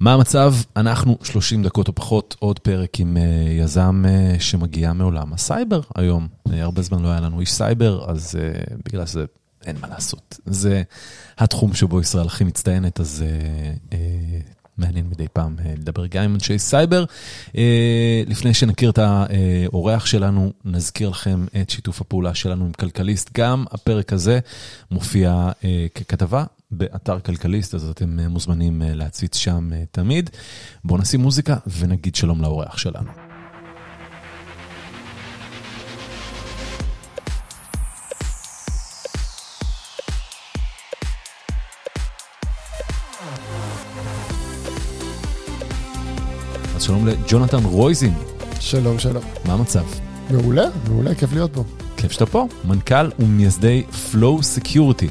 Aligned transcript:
מה 0.00 0.14
המצב? 0.14 0.54
אנחנו 0.76 1.18
30 1.22 1.62
דקות 1.62 1.88
או 1.88 1.94
פחות, 1.94 2.36
עוד 2.38 2.58
פרק 2.58 3.00
עם 3.00 3.16
uh, 3.16 3.50
יזם 3.50 4.04
uh, 4.04 4.40
שמגיע 4.40 4.92
מעולם 4.92 5.32
הסייבר 5.32 5.80
היום. 5.94 6.28
Uh, 6.48 6.52
הרבה 6.54 6.82
זמן 6.82 7.02
לא 7.02 7.08
היה 7.08 7.20
לנו 7.20 7.40
איש 7.40 7.52
סייבר, 7.52 8.10
אז 8.10 8.34
uh, 8.34 8.74
בגלל 8.84 9.06
זה 9.06 9.24
אין 9.64 9.76
מה 9.80 9.88
לעשות. 9.88 10.40
זה 10.46 10.82
התחום 11.38 11.74
שבו 11.74 12.00
ישראל 12.00 12.26
הכי 12.26 12.44
מצטיינת, 12.44 13.00
אז 13.00 13.24
uh, 13.24 13.92
uh, 13.92 13.94
מעניין 14.78 15.06
מדי 15.10 15.26
פעם 15.32 15.56
לדבר 15.78 16.06
גם 16.06 16.24
עם 16.24 16.34
אנשי 16.34 16.58
סייבר. 16.58 17.04
לפני 18.26 18.54
שנכיר 18.54 18.90
את 18.90 18.98
האורח 18.98 20.06
שלנו, 20.06 20.52
נזכיר 20.64 21.08
לכם 21.08 21.46
את 21.60 21.70
שיתוף 21.70 22.00
הפעולה 22.00 22.34
שלנו 22.34 22.64
עם 22.64 22.72
כלכליסט. 22.72 23.30
גם 23.34 23.64
הפרק 23.70 24.12
הזה 24.12 24.38
מופיע 24.90 25.50
ככתבה 25.94 26.44
באתר 26.70 27.20
כלכליסט, 27.20 27.74
אז 27.74 27.88
אתם 27.88 28.20
מוזמנים 28.20 28.82
להציץ 28.84 29.36
שם 29.36 29.70
תמיד. 29.90 30.30
בואו 30.84 31.00
נשים 31.00 31.20
מוזיקה 31.20 31.56
ונגיד 31.78 32.14
שלום 32.14 32.42
לאורח 32.42 32.78
שלנו. 32.78 33.10
אז 46.76 46.82
שלום 46.82 47.06
לג'ונתן 47.06 47.64
רויזין. 47.64 48.14
שלום, 48.60 48.98
שלום. 48.98 49.22
מה 49.44 49.52
המצב? 49.52 49.84
מעולה, 50.30 50.64
מעולה, 50.88 51.14
כיף 51.14 51.32
להיות 51.32 51.54
פה. 51.54 51.64
כיף 51.96 52.12
שאתה 52.12 52.26
פה. 52.26 52.46
מנכ"ל 52.64 53.10
ומייסדי 53.18 53.82
Flow 54.12 54.58
Security. 54.58 55.10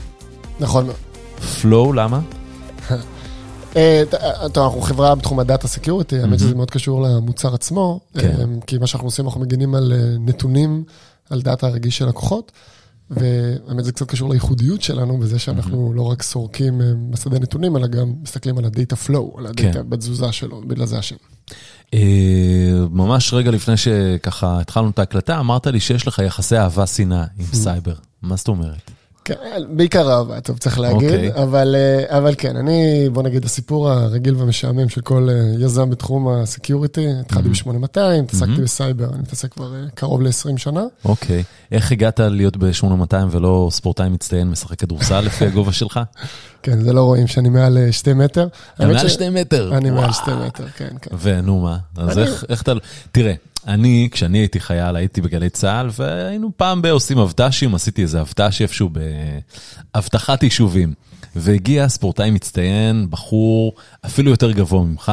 נכון 0.59 0.85
מאוד. 0.85 1.08
Flow, 1.39 1.93
למה? 1.95 2.19
אה, 3.75 4.03
טוב, 4.53 4.63
אנחנו 4.63 4.81
חברה 4.81 5.15
בתחום 5.15 5.39
ה 5.39 5.45
data 5.45 5.67
security, 5.67 6.19
האמת 6.19 6.39
שזה 6.39 6.55
מאוד 6.55 6.71
קשור 6.71 7.01
למוצר 7.01 7.53
עצמו, 7.53 7.99
כן. 8.13 8.35
אה, 8.39 8.45
כי 8.67 8.77
מה 8.77 8.87
שאנחנו 8.87 9.07
עושים, 9.07 9.25
אנחנו 9.25 9.41
מגינים 9.41 9.75
על 9.75 9.93
אה, 9.93 10.17
נתונים, 10.19 10.83
על 11.29 11.41
דאטה 11.41 11.67
רגיש 11.67 11.97
של 11.97 12.07
לקוחות, 12.07 12.51
והאמת 13.09 13.85
זה 13.85 13.91
קצת 13.91 14.07
קשור 14.07 14.29
לייחודיות 14.29 14.81
שלנו, 14.81 15.17
בזה 15.17 15.39
שאנחנו 15.39 15.93
לא 15.93 16.01
רק 16.01 16.23
סורקים 16.23 16.81
מסדי 17.11 17.39
נתונים, 17.39 17.77
אלא 17.77 17.87
גם 17.87 18.13
מסתכלים 18.21 18.57
על 18.57 18.65
ה 18.65 18.71
data 18.71 18.95
flow, 18.95 19.35
על 19.37 19.45
הדאטה 19.45 19.73
כן. 19.73 19.89
בתזוזה 19.89 20.31
שלו, 20.31 20.61
בגלל 20.67 20.85
זה 20.85 20.97
השם. 20.97 21.15
ממש 22.91 23.33
רגע 23.33 23.51
לפני 23.51 23.77
שככה 23.77 24.59
התחלנו 24.61 24.89
את 24.89 24.99
ההקלטה, 24.99 25.39
אמרת 25.39 25.67
לי 25.67 25.79
שיש 25.79 26.07
לך 26.07 26.19
יחסי 26.19 26.57
אהבה-שנאה 26.57 27.23
עם 27.37 27.45
סייבר. 27.53 27.95
מה 28.21 28.35
זאת 28.35 28.47
אומרת? 28.47 28.91
כן, 29.35 29.61
בעיקר 29.69 30.11
אהבה, 30.11 30.41
טוב, 30.41 30.57
צריך 30.57 30.79
להגיד, 30.79 31.09
אוקיי. 31.11 31.43
אבל, 31.43 31.75
אה, 31.77 32.17
אבל 32.17 32.33
כן, 32.37 32.55
אני, 32.57 32.73
בוא 33.13 33.23
נגיד, 33.23 33.45
הסיפור 33.45 33.89
הרגיל 33.89 34.35
והמשעמם 34.35 34.89
של 34.89 35.01
כל 35.01 35.27
אה, 35.31 35.35
יזם 35.65 35.89
בתחום 35.89 36.27
ה 36.29 36.37
security, 36.37 37.07
התחלתי 37.19 37.49
ב-8200, 37.49 37.99
התעסקתי 38.23 38.61
בסייבר, 38.61 39.09
אני 39.13 39.21
מתעסק 39.21 39.53
כבר 39.53 39.75
אה, 39.75 39.79
קרוב 39.95 40.21
ל-20 40.21 40.57
שנה. 40.57 40.83
אוקיי. 41.05 41.43
איך 41.71 41.91
הגעת 41.91 42.19
להיות 42.19 42.57
ב-8200 42.57 42.85
ולא 43.31 43.67
ספורטאי 43.71 44.09
מצטיין 44.09 44.47
משחק 44.49 44.79
כדורסל 44.79 45.19
לפי 45.21 45.45
הגובה 45.45 45.71
שלך? 45.71 45.99
כן, 46.63 46.81
זה 46.81 46.93
לא 46.93 47.03
רואים 47.03 47.27
שאני 47.27 47.49
מעל 47.49 47.77
שתי 47.91 48.13
מטר. 48.13 48.47
אתה 48.75 48.83
האמת 48.83 48.95
מעל 48.95 49.07
ש- 49.09 49.13
שתי 49.13 49.29
מטר. 49.29 49.77
אני 49.77 49.89
מעל 49.89 49.99
וואו. 49.99 50.13
שתי 50.13 50.31
מטר, 50.47 50.67
כן, 50.77 50.89
כן. 51.01 51.15
ונו 51.19 51.59
מה, 51.59 51.77
אז 51.97 52.17
אני- 52.17 52.27
איך, 52.27 52.45
איך 52.49 52.61
אתה... 52.61 52.71
תראה, 53.11 53.33
אני, 53.67 54.09
כשאני 54.11 54.37
הייתי 54.37 54.59
חייל, 54.59 54.95
הייתי 54.95 55.21
בגלי 55.21 55.49
צה"ל, 55.49 55.89
והיינו 55.93 56.51
פעם 56.57 56.81
בעושים 56.81 57.17
אבט"שים, 57.17 57.75
עשיתי 57.75 58.01
איזה 58.01 58.21
אבט"ש 58.21 58.61
איפשהו 58.61 58.89
באבטחת 59.93 60.43
יישובים. 60.43 60.93
והגיע 61.35 61.89
ספורטאי 61.89 62.31
מצטיין, 62.31 63.07
בחור 63.09 63.73
אפילו 64.05 64.31
יותר 64.31 64.51
גבוה 64.51 64.83
ממך, 64.83 65.11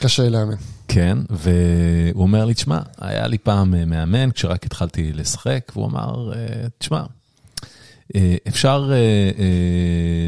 קשה 0.00 0.28
להאמין. 0.28 0.56
כן, 0.88 1.18
והוא 1.30 2.22
אומר 2.22 2.44
לי, 2.44 2.54
תשמע, 2.54 2.78
היה 3.00 3.26
לי 3.26 3.38
פעם 3.38 3.74
אה, 3.74 3.84
מאמן 3.84 4.30
כשרק 4.30 4.66
התחלתי 4.66 5.12
לשחק, 5.12 5.72
והוא 5.76 5.86
אמר, 5.86 6.32
אה, 6.34 6.66
תשמע, 6.78 7.02
אה, 8.14 8.36
אפשר 8.48 8.90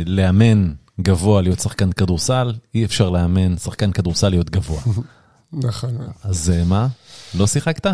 לאמן 0.06 0.72
גבוה 1.00 1.42
להיות 1.42 1.60
שחקן 1.60 1.92
כדורסל, 1.92 2.52
אי 2.74 2.84
אפשר 2.84 3.10
לאמן 3.10 3.56
שחקן 3.56 3.92
כדורסל 3.92 4.28
להיות 4.28 4.50
גבוה. 4.50 4.80
נכון. 5.52 5.96
אז 6.22 6.52
מה? 6.66 6.86
לא 7.34 7.46
שיחקת? 7.46 7.86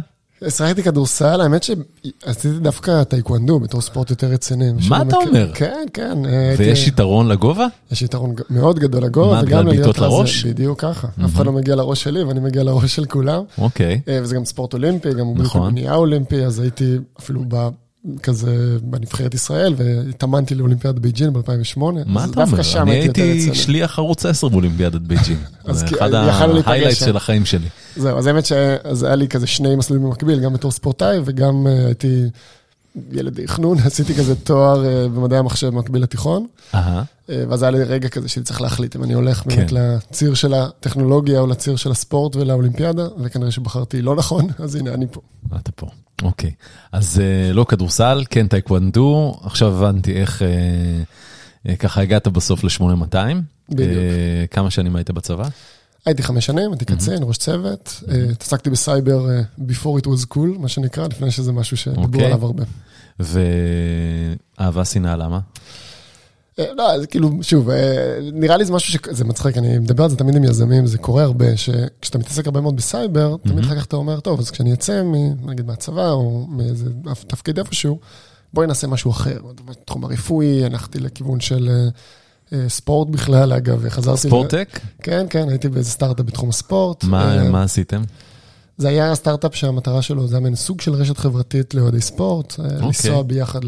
שיחקתי 0.49 0.83
כדורסל, 0.83 1.41
האמת 1.41 1.63
שעשיתי 1.63 2.59
דווקא 2.59 3.05
טייקוונדו 3.05 3.61
בתור 3.61 3.81
ספורט 3.81 4.11
יותר 4.11 4.27
רציני. 4.27 4.73
מה 4.89 4.97
אתה 5.03 5.05
מכיר- 5.05 5.29
אומר? 5.29 5.51
כן, 5.55 5.87
כן. 5.95 6.27
אה, 6.27 6.55
ויש 6.59 6.87
יתרון 6.89 7.29
לגובה? 7.29 7.67
יש 7.93 8.03
יתרון 8.03 8.35
מאוד 8.51 8.79
גדול 8.79 9.03
לגובה, 9.05 9.35
מה, 9.35 9.43
בגלל 9.43 9.65
בעיטות 9.65 9.99
לראש? 9.99 10.45
בדיוק 10.47 10.81
ככה. 10.81 11.09
אף 11.25 11.35
אחד 11.35 11.47
לא 11.47 11.53
מגיע 11.53 11.75
לראש 11.77 12.03
שלי 12.03 12.23
ואני 12.23 12.41
מגיע 12.41 12.63
לראש 12.63 12.97
של 12.97 13.05
כולם. 13.05 13.43
אוקיי. 13.59 14.01
אה, 14.09 14.19
וזה 14.23 14.35
גם 14.35 14.45
ספורט 14.45 14.73
אולימפי, 14.73 15.15
גם 15.15 15.27
נכון. 15.37 15.73
נהיה 15.75 15.95
אולימפי, 15.95 16.45
אז 16.45 16.59
הייתי 16.59 16.97
אפילו 17.21 17.43
ב... 17.49 17.69
כזה 18.23 18.77
בנבחרת 18.83 19.35
ישראל, 19.35 19.75
והתאמנתי 19.77 20.55
לאולימפיאד 20.55 20.99
בייג'ין 20.99 21.33
ב-2008. 21.33 21.81
מה 22.07 22.25
אתה 22.25 22.43
אומר? 22.43 22.61
אני 22.77 22.91
הייתי. 22.91 23.55
שליח 23.55 23.99
ערוץ 23.99 24.27
10 24.27 24.49
באולימפיאדת 24.49 25.01
בייג'ין. 25.01 25.37
זה 25.71 25.87
אחד 25.87 26.15
ה 26.15 26.22
highlight. 26.22 26.99
של 26.99 27.17
החיים 27.17 27.45
שלי. 27.45 27.69
זהו, 27.97 28.19
אז 28.19 28.27
האמת 28.27 28.47
שאז 28.47 29.03
היה 29.03 29.15
לי 29.15 29.29
כזה 29.29 29.47
שני 29.47 29.77
מסלולים 29.77 30.05
במקביל, 30.05 30.41
גם 30.41 30.53
בתור 30.53 30.71
ספורטאי 30.71 31.19
וגם 31.25 31.67
אה, 31.67 31.87
הייתי 31.87 32.25
ילד 33.13 33.41
חנון, 33.47 33.79
עשיתי 33.87 34.15
כזה 34.15 34.35
תואר 34.35 34.87
אה, 34.87 35.09
במדעי 35.09 35.39
המחשב 35.39 35.67
במקביל 35.67 36.03
לתיכון. 36.03 36.47
אה, 37.31 37.45
ואז 37.49 37.63
היה 37.63 37.71
לי 37.71 37.85
רגע 37.85 38.09
כזה 38.09 38.29
שאני 38.29 38.45
צריך 38.45 38.61
להחליט 38.61 38.97
אם 38.97 39.05
אני 39.05 39.13
הולך 39.13 39.47
באמת 39.47 39.71
כן. 39.71 39.77
לציר 39.77 40.35
של 40.35 40.55
הטכנולוגיה 40.55 41.41
או 41.41 41.47
לציר 41.47 41.77
של 41.77 41.91
הספורט 41.91 42.37
ולאולימפיאדה, 42.37 43.07
וכנראה 43.23 43.51
שבחרתי 43.51 44.03
לא 44.03 44.17
נכון, 44.17 44.47
אז 44.65 44.75
הנה, 44.75 44.95
אני 44.95 45.07
פה. 45.11 45.21
אתה 45.57 45.73
פה. 45.73 45.87
אוקיי. 46.23 46.53
אז 46.93 47.21
אה, 47.21 47.53
לא 47.53 47.65
כדורסל, 47.65 48.25
כן 48.31 48.49
טייקוונדו, 48.49 49.41
עכשיו 49.43 49.69
הבנתי 49.69 50.13
איך 50.13 50.43
אה, 50.43 50.49
אה, 51.69 51.77
ככה 51.77 52.01
הגעת 52.01 52.29
בסוף 52.29 52.65
ל-8200. 52.65 53.15
בדיוק. 53.69 53.91
כמה 54.51 54.71
שנים 54.71 54.97
היית 54.97 55.11
בצבא? 55.11 55.49
הייתי 56.07 56.23
חמש 56.23 56.47
שנים, 56.47 56.71
הייתי 56.71 56.85
קצין, 56.85 57.19
ראש 57.23 57.37
צוות, 57.37 58.03
התעסקתי 58.31 58.71
בסייבר 58.71 59.31
אה, 59.31 59.41
before 59.59 60.03
it 60.03 60.07
was 60.07 60.35
cool, 60.35 60.59
מה 60.59 60.69
שנקרא, 60.69 61.07
לפני 61.07 61.31
שזה 61.31 61.53
משהו 61.53 61.77
שדיברו 61.77 62.05
אוקיי. 62.05 62.25
עליו 62.25 62.45
הרבה. 62.45 62.65
ואהבה 64.59 64.85
שנאה 64.85 65.17
למה? 65.17 65.41
אה, 66.61 66.75
לא, 66.77 67.01
זה 67.01 67.07
כאילו, 67.07 67.31
שוב, 67.43 67.71
אה, 67.71 68.19
נראה 68.33 68.57
לי 68.57 68.65
זה 68.65 68.73
משהו 68.73 68.93
שזה 68.93 69.25
מצחיק, 69.25 69.59
אני 69.59 69.79
מדבר 69.79 70.05
על 70.05 70.11
זה 70.11 70.17
תמיד 70.17 70.37
עם 70.37 70.45
יזמים, 70.45 70.87
זה 70.87 70.99
קורה 70.99 71.23
הרבה, 71.23 71.57
שכשאתה 71.57 72.19
מתעסק 72.19 72.47
הרבה 72.47 72.61
מאוד 72.61 72.77
בסייבר, 72.77 73.37
תמיד 73.49 73.65
אחר 73.65 73.77
כך 73.77 73.85
אתה 73.85 73.97
אומר, 73.97 74.21
טוב, 74.21 74.41
אז 74.41 74.51
כשאני 74.51 74.73
אצא, 74.73 75.03
נגיד 75.45 75.67
מהצבא, 75.67 76.11
או 76.11 76.47
מאיזה 76.51 76.85
תפקיד 77.27 77.59
איפשהו, 77.59 77.99
בואי 78.55 78.67
נעשה 78.67 78.87
משהו 78.87 79.11
אחר. 79.11 79.39
בתחום 79.65 80.05
הרפואי, 80.05 80.65
הלכתי 80.65 80.99
לכיוון 81.01 81.41
של 81.41 81.69
אה, 82.53 82.69
ספורט 82.69 83.09
בכלל, 83.09 83.53
אגב, 83.53 83.79
וחזרתי... 83.83 84.19
ל- 84.27 84.31
ספורט-טק? 84.31 84.81
כן, 85.03 85.27
כן, 85.31 85.49
הייתי 85.49 85.69
באיזה 85.69 85.91
סטארט-אפ 85.91 86.27
בתחום 86.27 86.49
הספורט. 86.49 87.05
מה 87.05 87.39
אה, 87.39 87.49
מה 87.51 87.63
עשיתם? 87.63 88.03
זה 88.81 88.89
היה 88.89 89.15
סטארט-אפ 89.15 89.55
שהמטרה 89.55 90.03
שלו, 90.03 90.27
זה 90.27 90.37
היה 90.37 90.41
מעין 90.41 90.55
סוג 90.55 90.81
של 90.81 90.93
רשת 90.93 91.19
חברתית 91.19 91.75
לאוהדי 91.75 92.01
ספורט, 92.01 92.53
okay. 92.53 92.85
לנסוע 92.85 93.23
ביחד 93.23 93.61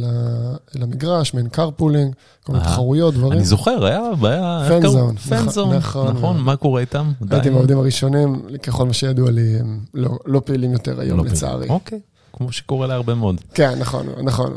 למגרש, 0.75 1.35
מעין 1.35 1.49
carpooling, 1.49 2.15
כל 2.45 2.53
מיני 2.53 2.65
אה, 2.65 2.71
תחרויות, 2.71 3.15
דברים. 3.15 3.33
אני 3.33 3.45
זוכר, 3.45 3.87
היה, 3.87 4.01
היה? 4.23 4.65
פנזון, 4.69 5.17
פנזון, 5.17 5.75
נכון, 5.77 6.05
נכון, 6.05 6.17
נכון. 6.17 6.41
מה 6.41 6.57
קורה 6.57 6.81
איתם? 6.81 7.13
הייתי 7.21 7.35
עדיין? 7.35 7.53
מהעובדים 7.53 7.79
הראשונים, 7.79 8.43
ככל 8.63 8.87
מה 8.87 8.93
שידוע 8.93 9.31
לי, 9.31 9.57
הם 9.61 9.81
לא, 9.95 10.19
לא 10.27 10.41
פעילים 10.45 10.73
יותר 10.73 11.01
היום, 11.01 11.19
לא 11.19 11.25
לצערי. 11.25 11.69
אוקיי, 11.69 12.01
כמו 12.33 12.53
שקורה 12.53 12.87
להרבה 12.87 13.15
מאוד. 13.15 13.41
כן, 13.55 13.79
נכון, 13.79 14.07
נכון. 14.23 14.55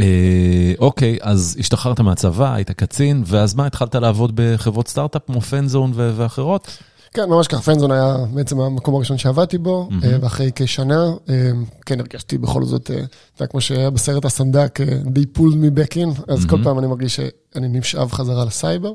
אה, 0.00 0.72
אוקיי, 0.78 1.18
אז 1.20 1.56
השתחררת 1.60 2.00
מהצבא, 2.00 2.54
היית 2.54 2.70
קצין, 2.70 3.22
ואז 3.26 3.54
מה, 3.54 3.66
התחלת 3.66 3.94
לעבוד 3.94 4.32
בחברות 4.34 4.88
סטארט-אפ 4.88 5.22
כמו 5.26 5.40
פנזון 5.40 5.92
ואחרות? 5.94 6.78
כן, 7.14 7.30
ממש 7.30 7.48
ככה, 7.48 7.62
פנזון 7.62 7.90
היה 7.90 8.16
בעצם 8.34 8.60
המקום 8.60 8.94
הראשון 8.94 9.18
שעבדתי 9.18 9.58
בו, 9.58 9.88
אה, 10.02 10.16
ואחרי 10.20 10.50
כשנה, 10.54 11.12
אה, 11.28 11.50
כן 11.86 12.00
הרגשתי 12.00 12.38
בכל 12.38 12.64
זאת, 12.64 12.90
אה, 12.90 12.96
אתה 12.96 13.04
יודע, 13.42 13.50
כמו 13.50 13.60
שהיה 13.60 13.90
בסרט 13.90 14.24
הסנדק, 14.24 14.78
they 15.04 15.38
pulled 15.38 15.54
me 15.54 15.78
back 15.78 15.94
in, 15.94 16.32
אז 16.32 16.44
כל 16.46 16.58
פעם 16.64 16.78
אני 16.78 16.86
מרגיש 16.86 17.16
שאני 17.16 17.68
נשאב 17.68 18.12
חזרה 18.12 18.44
לסייבר, 18.44 18.92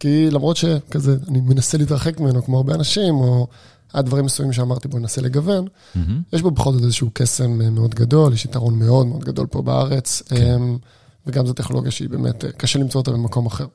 כי 0.00 0.30
למרות 0.30 0.56
שכזה, 0.56 1.16
אני 1.28 1.40
מנסה 1.40 1.78
להתרחק 1.78 2.20
ממנו 2.20 2.44
כמו 2.44 2.56
הרבה 2.56 2.74
אנשים, 2.74 3.14
או 3.14 3.46
היה 3.92 4.02
דברים 4.02 4.24
מסוימים 4.24 4.52
שאמרתי, 4.52 4.88
בוא 4.88 5.00
ננסה 5.00 5.20
לגוון, 5.20 5.66
יש 6.32 6.42
בו 6.42 6.50
בכל 6.50 6.72
זאת 6.72 6.82
איזשהו 6.82 7.10
קסם 7.12 7.74
מאוד 7.74 7.94
גדול, 7.94 8.32
יש 8.32 8.44
יתרון 8.44 8.78
מאוד 8.78 9.06
מאוד 9.06 9.24
גדול 9.24 9.46
פה 9.46 9.62
בארץ, 9.62 10.22
אה, 10.32 10.56
וגם 11.28 11.46
זו 11.46 11.52
טכנולוגיה 11.52 11.90
שהיא 11.90 12.08
באמת, 12.08 12.44
אה, 12.44 12.52
קשה 12.52 12.78
למצוא 12.78 13.00
אותה 13.00 13.10
במקום 13.10 13.46
אחר. 13.46 13.66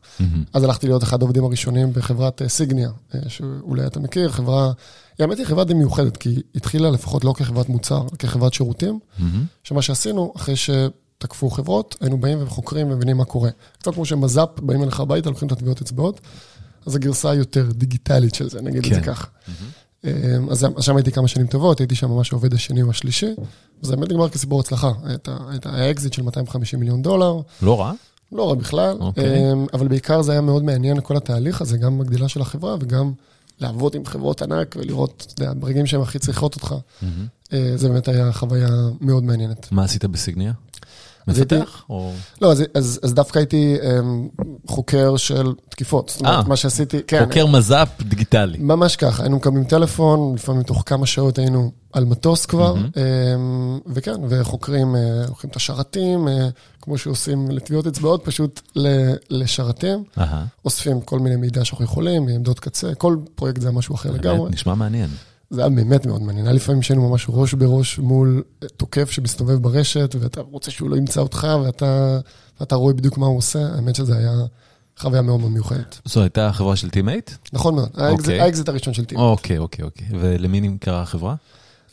אז 0.54 0.64
הלכתי 0.64 0.88
להיות 0.88 1.04
אחד 1.04 1.22
העובדים 1.22 1.44
הראשונים 1.44 1.94
בחברת 1.94 2.42
אה, 2.42 2.50
סיגניה, 2.50 2.90
אה, 3.16 3.20
שאולי 3.28 3.86
אתה 3.86 4.00
מכיר, 4.00 4.32
חברה, 4.32 4.66
היא 5.18 5.26
האמת 5.26 5.38
היא 5.38 5.46
חברה 5.46 5.64
די 5.64 5.74
מיוחדת, 5.74 6.18
כי 6.18 6.30
היא 6.30 6.44
התחילה 6.56 6.90
לפחות 6.90 7.24
לא 7.24 7.34
כחברת 7.38 7.70
מוצר, 7.70 8.08
כחברת 8.20 8.54
שירותים, 8.54 9.00
שמה 9.64 9.82
שעשינו, 9.82 10.34
אחרי 10.36 10.56
שתקפו 10.56 11.50
חברות, 11.50 11.96
היינו 12.02 12.18
באים 12.18 12.44
וחוקרים 12.44 12.92
ומבינים 12.92 13.18
מה 13.18 13.26
קורה. 13.26 13.50
קצת 13.80 13.94
כמו 13.94 14.06
שמז"פ 14.06 14.60
באים 14.62 14.84
אליך 14.84 15.00
הביתה, 15.00 15.30
לוקחים 15.30 15.48
את 15.48 15.52
הטביעות 15.52 15.82
אצבעות, 15.82 16.22
אז 16.86 16.96
הגרסה 16.96 17.30
היותר 17.30 17.72
דיגיטלית 17.72 18.36
של 18.36 18.50
זה, 18.50 18.62
נגיד 18.62 18.86
את 18.86 18.94
זה 18.94 19.02
כן. 19.02 19.14
ככה. 19.14 19.28
אז 19.48 19.54
אז 20.52 20.66
שם 20.80 20.96
הייתי 20.96 21.12
כמה 21.12 21.28
שנים 21.28 21.48
טובות, 21.48 21.80
הייתי 21.80 21.96
שם 21.96 22.10
ממש 22.12 22.32
העובד 22.32 22.54
השני 22.54 22.82
או 22.82 22.90
השלישי, 22.90 23.28
וזה 23.84 23.96
באמת 23.96 24.10
נגמר 24.12 24.30
כסיפור 24.30 24.60
הצלחה. 24.60 24.92
את 25.14 25.28
ה- 25.28 25.38
את 25.56 25.66
האקזיט 25.66 26.14
של 26.14 26.22
250 26.22 26.80
מיליון 26.80 27.02
דולר, 27.02 27.36
לא 27.62 27.80
רע? 27.82 27.92
לא 28.32 28.50
רע 28.50 28.56
בכלל, 28.56 28.98
אוקיי. 29.00 29.52
אמ, 29.54 29.66
אבל 29.74 29.88
בעיקר 29.88 30.22
זה 30.22 30.32
היה 30.32 30.42
מאוד 30.42 30.64
מעניין, 30.64 31.02
כל 31.02 31.18
התהליך 31.18 31.62
הזה, 31.62 31.78
גם 31.78 32.00
בגדילה 32.00 32.28
של 32.28 32.42
החברה 32.42 32.76
וגם 32.80 33.12
לעבוד 33.60 33.96
עם 33.96 34.06
חברות 34.06 34.42
ענק 34.42 34.76
ולראות, 34.80 35.28
אתה 35.34 35.44
יודע, 35.44 35.54
ברגעים 35.60 35.86
שהן 35.86 36.02
הכי 36.02 36.20
צריכות 36.20 36.56
אותך. 36.56 36.76
אה, 37.54 37.72
זה 37.76 37.90
באמת 37.90 38.08
היה 38.08 38.32
חוויה 38.32 38.70
מאוד 39.02 39.24
מעניינת. 39.24 39.68
מה 39.72 39.84
עשית 39.84 40.06
בסיגניה? 40.06 40.54
מפתח? 41.28 41.84
או... 41.90 42.12
לא, 42.42 42.52
אז, 42.52 42.64
אז, 42.74 43.00
אז 43.04 43.14
דווקא 43.14 43.40
הייתי 43.40 43.76
אמ, 43.82 44.28
חוקר 44.68 45.18
של 45.18 45.54
תקיפות. 45.70 46.10
זאת 46.10 46.22
אומרת, 46.22 46.44
אה. 46.44 46.50
מה 46.50 46.56
שעשיתי, 46.56 47.00
כן, 47.08 47.26
חוקר 47.26 47.46
מז"פ 47.46 47.88
דיגיטלי. 48.02 48.58
ממש 48.58 48.96
ככה, 48.96 49.24
היינו 49.24 49.38
מקבלים 49.38 49.64
טלפון, 49.64 50.36
לפעמים 50.36 50.64
תוך 50.64 50.84
כמה 50.86 51.06
שעות 51.06 51.38
היינו 51.38 51.72
על 51.94 52.06
מטוס 52.06 52.46
כבר, 52.46 52.76
אמ, 52.76 53.80
וכן, 53.88 54.16
וחוקרים, 54.30 54.96
אה, 54.96 55.02
לוקחים 55.28 55.50
את 55.50 55.56
השרתים, 55.56 56.28
אה, 56.28 56.48
כמו 56.82 56.98
שעושים 56.98 57.52
לטביעות 57.52 57.88
אצבעות, 57.88 58.26
פשוט 58.26 58.62
ל- 58.76 59.14
לשרתים, 59.30 60.04
אהה, 60.18 60.46
אוספים 60.66 61.02
כל 61.02 61.20
מיני 61.20 61.36
מידע 61.36 61.66
שאנחנו 61.66 61.86
יכולים, 61.86 62.28
עמדות 62.28 62.60
קצה, 62.60 62.96
כל 62.96 63.18
פרויקט 63.36 63.62
זה 63.62 63.72
משהו 63.72 63.96
אחר 63.96 64.12
לגמרי. 64.12 64.52
נשמע 64.52 64.74
מעניין. 64.76 65.10
זה 65.54 65.62
היה 65.62 65.70
באמת 65.70 66.06
מאוד 66.06 66.22
מעניין. 66.22 66.46
היה 66.46 66.56
לפעמים 66.56 66.82
שהיינו 66.82 67.10
ממש 67.10 67.26
ראש 67.30 67.54
בראש 67.54 68.00
מול 68.00 68.44
תוקף 68.78 69.12
שמסתובב 69.12 69.56
ברשת, 69.56 70.16
ואתה 70.20 70.42
רוצה 70.42 70.72
שהוא 70.72 70.90
לא 70.90 70.96
ימצא 70.96 71.22
אותך, 71.22 71.48
ואתה, 71.66 72.20
ואתה 72.60 72.76
רואה 72.76 72.94
בדיוק 72.94 73.18
מה 73.18 73.26
הוא 73.26 73.38
עושה. 73.38 73.60
האמת 73.76 73.96
שזה 73.96 74.18
היה 74.18 74.32
חוויה 75.00 75.22
מאוד 75.22 75.40
מאוד 75.40 75.52
מיוחדת. 75.52 76.00
זו 76.06 76.22
הייתה 76.22 76.52
חברה 76.54 76.76
של 76.76 76.90
Team8? 76.90 77.32
נכון 77.54 77.76
מאוד, 77.76 77.90
האקזיט- 77.96 78.20
אוקיי. 78.20 78.42
האקזיט 78.42 78.70
הראשון 78.70 78.94
של 78.94 79.06
Team. 79.06 79.18
אוקיי, 79.18 79.58
אוקיי, 79.58 79.86
אוקיי. 79.86 80.08
ולמי 80.20 80.62
נמכרה 80.62 81.02
החברה? 81.02 81.36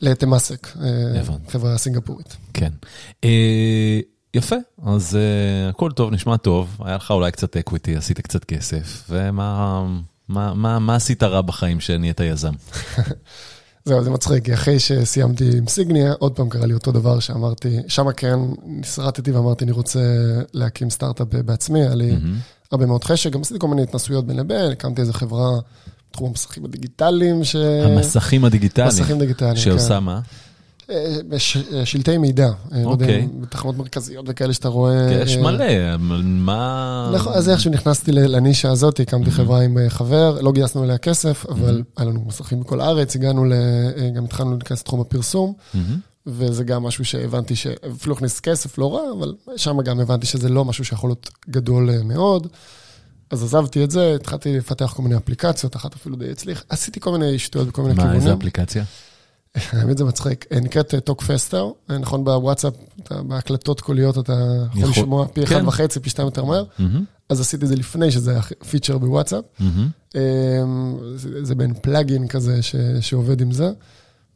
לטמאסק, 0.03 0.69
אה. 0.83 1.23
חברה 1.49 1.79
סינגפורית. 1.79 2.37
כן. 2.55 2.71
אה, 3.25 4.01
יפה, 4.35 4.56
אז 4.87 5.17
אה, 5.17 5.69
הכל 5.69 5.91
טוב, 5.93 6.11
נשמע 6.13 6.37
טוב. 6.37 6.77
היה 6.85 6.97
לך 6.97 7.11
אולי 7.11 7.33
קצת 7.33 7.56
equity, 7.56 7.97
עשית 7.97 8.21
קצת 8.21 8.45
כסף, 8.45 9.05
ומה 9.11 9.87
מה, 10.31 10.55
מה, 10.55 10.79
מה 10.79 10.94
עשית 10.94 11.23
רע 11.23 11.41
בחיים 11.41 11.81
שנהיית 11.81 12.21
יזם? 12.21 12.53
זהו, 13.85 14.05
זה 14.05 14.11
מצחיק, 14.11 14.44
כי 14.44 14.55
אחרי 14.55 14.79
שסיימתי 14.79 15.59
עם 15.59 15.67
סיגניה, 15.67 16.12
עוד 16.19 16.32
פעם 16.32 16.49
קרה 16.49 16.67
לי 16.67 16.75
אותו 16.75 16.93
דבר 16.93 17.21
שאמרתי, 17.21 17.79
שמה 17.88 18.12
כן 18.12 18.38
נסרטתי 18.67 19.31
ואמרתי, 19.31 19.65
אני 19.65 19.73
רוצה 19.73 20.00
להקים 20.55 20.91
סטארט-אפ 20.91 21.27
בעצמי, 21.29 21.81
היה 21.81 21.94
לי 21.94 22.17
הרבה 22.73 22.87
מאוד 22.87 23.05
חשק, 23.05 23.32
גם 23.32 23.41
עשיתי 23.41 23.61
כל 23.61 23.69
מיני 23.69 23.82
התנסויות 23.82 24.27
בין 24.27 24.37
לבין, 24.37 24.73
הקמתי 24.73 25.00
איזו 25.00 25.12
חברה 25.12 25.50
בתחום 26.11 26.29
המסכים 26.29 26.65
הדיגיטליים, 26.65 27.44
ש... 27.44 27.56
המסכים 27.56 28.44
הדיגיטליים. 28.44 28.88
מסכים 28.88 29.19
דיגיטליים, 29.19 29.56
שעושה 29.56 29.88
כן. 29.99 30.05
מה? 30.05 30.21
אה, 30.91 31.17
אה, 31.79 31.87
שלטי 31.87 32.19
מידע, 32.19 32.47
אה, 32.47 32.53
לא 32.73 32.91
יודע, 32.91 33.05
אוקיי. 33.05 33.29
בתחנות 33.41 33.77
מרכזיות 33.77 34.25
וכאלה 34.29 34.53
שאתה 34.53 34.69
רואה. 34.69 35.13
יש 35.13 35.37
אה, 35.37 35.43
מלא, 35.43 35.97
מה... 36.23 37.11
נכון, 37.15 37.33
אז 37.33 37.49
איכשהו 37.49 37.71
נכנסתי 37.71 38.13
ל- 38.13 38.37
לנישה 38.37 38.71
הזאת, 38.71 39.01
הקמתי 39.01 39.31
חברה 39.31 39.61
עם 39.63 39.79
חבר, 39.89 40.41
לא 40.41 40.53
גייסנו 40.53 40.85
אליה 40.85 40.99
כסף, 40.99 41.47
אבל 41.49 41.83
היה 41.97 42.07
לנו 42.09 42.25
מסכים 42.27 42.61
בכל 42.61 42.81
הארץ, 42.81 43.17
הגענו 43.17 43.45
ל... 43.45 43.53
גם 44.15 44.25
התחלנו 44.25 44.57
להיכנס 44.57 44.81
לתחום 44.81 45.01
הפרסום, 45.01 45.53
מהמם. 45.75 45.99
וזה 46.27 46.65
גם 46.65 46.83
משהו 46.83 47.05
שהבנתי 47.05 47.57
שאפילו 47.57 48.15
הכניס 48.15 48.41
כסף 48.41 48.79
לא 48.79 48.95
רע, 48.95 49.03
אבל 49.19 49.35
שם 49.57 49.83
גם 49.83 50.01
הבנתי 50.01 50.27
שזה 50.27 50.49
לא 50.49 50.65
משהו 50.65 50.85
שיכול 50.85 51.11
להיות 51.11 51.31
גדול 51.51 51.91
מאוד. 52.05 52.47
אז 53.31 53.43
עזבתי 53.43 53.85
את 53.85 53.91
זה, 53.91 54.15
התחלתי 54.15 54.57
לפתח 54.59 54.93
כל 54.97 55.03
מיני 55.03 55.17
אפליקציות, 55.17 55.77
אחת 55.77 55.95
אפילו 55.95 56.17
די 56.17 56.31
הצליח, 56.31 56.65
עשיתי 56.69 57.01
כל 57.01 57.13
מיני 57.19 57.39
שטויות 57.39 57.69
בכל 57.69 57.83
מיני 57.83 57.95
מה, 57.95 58.03
כיוונים. 58.03 58.21
איזה 58.21 58.35
אפליקציה? 58.35 58.85
האמת 59.55 59.99
זה 59.99 60.05
מצחיק, 60.05 60.47
אה, 60.52 60.61
נקראת 60.61 60.94
טוק 61.05 61.23
פסטר, 61.23 61.70
נכון 61.88 62.25
בוואטסאפ, 62.25 62.75
בהקלטות 63.11 63.81
קוליות 63.81 64.19
אתה 64.19 64.64
יכול 64.75 64.91
לשמוע 64.91 65.26
פי 65.26 65.43
אחד 65.44 65.56
כן. 65.61 65.69
וחצי, 65.69 66.00
פי 66.00 66.11
שתיים 66.11 66.26
יותר 66.26 66.44
מהר, 66.44 66.64
אז 67.29 67.41
עשיתי 67.41 67.64
את 67.64 67.69
זה 67.69 67.76
לפני 67.76 68.11
שזה 68.11 68.31
היה 68.31 68.43
פיצ'ר 68.43 68.99
בוואטסאפ. 68.99 69.44
אה, 70.17 70.20
זה 71.43 71.55
מעין 71.55 71.75
פלאגין 71.75 72.29
כזה 72.29 72.61
שעובד 73.00 73.41
עם 73.41 73.52
זה, 73.52 73.70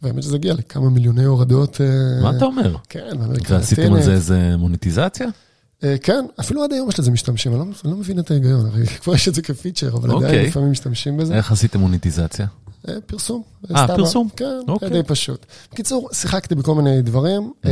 והאמת 0.02 0.22
שזה 0.22 0.36
הגיע 0.36 0.54
לכמה 0.54 0.90
מיליוני 0.90 1.24
הורדות. 1.24 1.80
אה, 1.80 2.22
מה 2.22 2.36
אתה 2.36 2.44
אומר? 2.44 2.76
כן, 2.88 3.18
באמריקה 3.18 3.54
ועשיתם 3.54 3.94
על. 3.94 4.02
זה 4.02 4.12
איזה 4.12 4.56
מוניטיזציה? 4.56 5.28
אה, 5.84 5.96
כן, 6.02 6.24
אפילו 6.40 6.64
עד 6.64 6.72
היום 6.72 6.88
יש 6.88 6.98
לזה 7.00 7.10
משתמשים, 7.10 7.52
אני 7.52 7.60
לא, 7.60 7.90
לא 7.90 7.96
מבין 7.96 8.18
את 8.18 8.30
ההיגיון, 8.30 8.66
הרי 8.66 8.86
כבר 9.02 9.14
יש 9.14 9.28
את 9.28 9.34
זה 9.34 9.42
כפיצ'ר, 9.42 9.96
אבל 9.96 10.10
אוקיי. 10.10 10.28
עדיין 10.28 10.46
לפעמים 10.46 10.70
משתמשים 10.70 11.16
בזה. 11.16 11.34
איך 11.34 11.52
עשיתם 11.52 11.80
מוניטיזציה? 11.80 12.46
אה, 12.88 12.94
פרסום. 13.06 13.42
אה, 13.76 13.86
פרסום? 13.86 14.28
כן, 14.36 14.60
אוקיי. 14.68 14.90
די 14.90 15.02
פשוט. 15.02 15.46
בקיצור, 15.72 16.08
שיחקתי 16.12 16.54
בכל 16.54 16.74
מיני 16.74 17.02
דברים, 17.02 17.52
אה, 17.64 17.70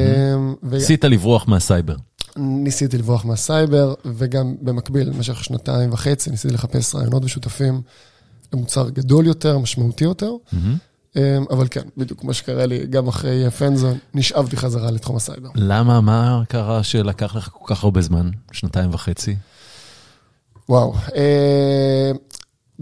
ניסית 0.63 1.05
לברוח 1.05 1.49
מהסייבר. 1.49 1.97
וניסיתי 2.37 2.99
לברוח 2.99 3.25
מהסייבר, 3.25 3.95
וגם 4.05 4.55
במקביל, 4.61 5.11
במשך 5.11 5.45
שנתיים 5.45 5.93
וחצי, 5.93 6.31
ניסיתי 6.31 6.55
לחפש 6.55 6.95
רעיונות 6.95 7.25
ושותפים 7.25 7.83
למוצר 8.53 8.89
גדול 8.91 9.27
יותר, 9.27 9.59
משמעותי 9.59 10.05
יותר. 10.05 10.33
אה, 11.17 11.39
אבל 11.51 11.67
כן, 11.71 11.83
בדיוק 11.97 12.21
כמו 12.21 12.35
שקרה 12.35 12.67
לי, 12.67 12.87
גם 12.87 13.09
אחרי 13.09 13.51
פנזון, 13.51 13.99
נשאבתי 14.15 14.57
חזרה 14.57 14.91
לתחום 14.91 15.17
הסייבר. 15.17 15.49
למה, 15.55 16.01
מה 16.01 16.43
קרה 16.49 16.83
שלקח 16.83 17.37
לך 17.37 17.49
כל 17.53 17.75
כך 17.75 17.85
הרבה 17.85 18.01
זמן? 18.01 18.31
שנתיים 18.53 18.95
וחצי? 18.95 19.37
וואו. 20.69 20.95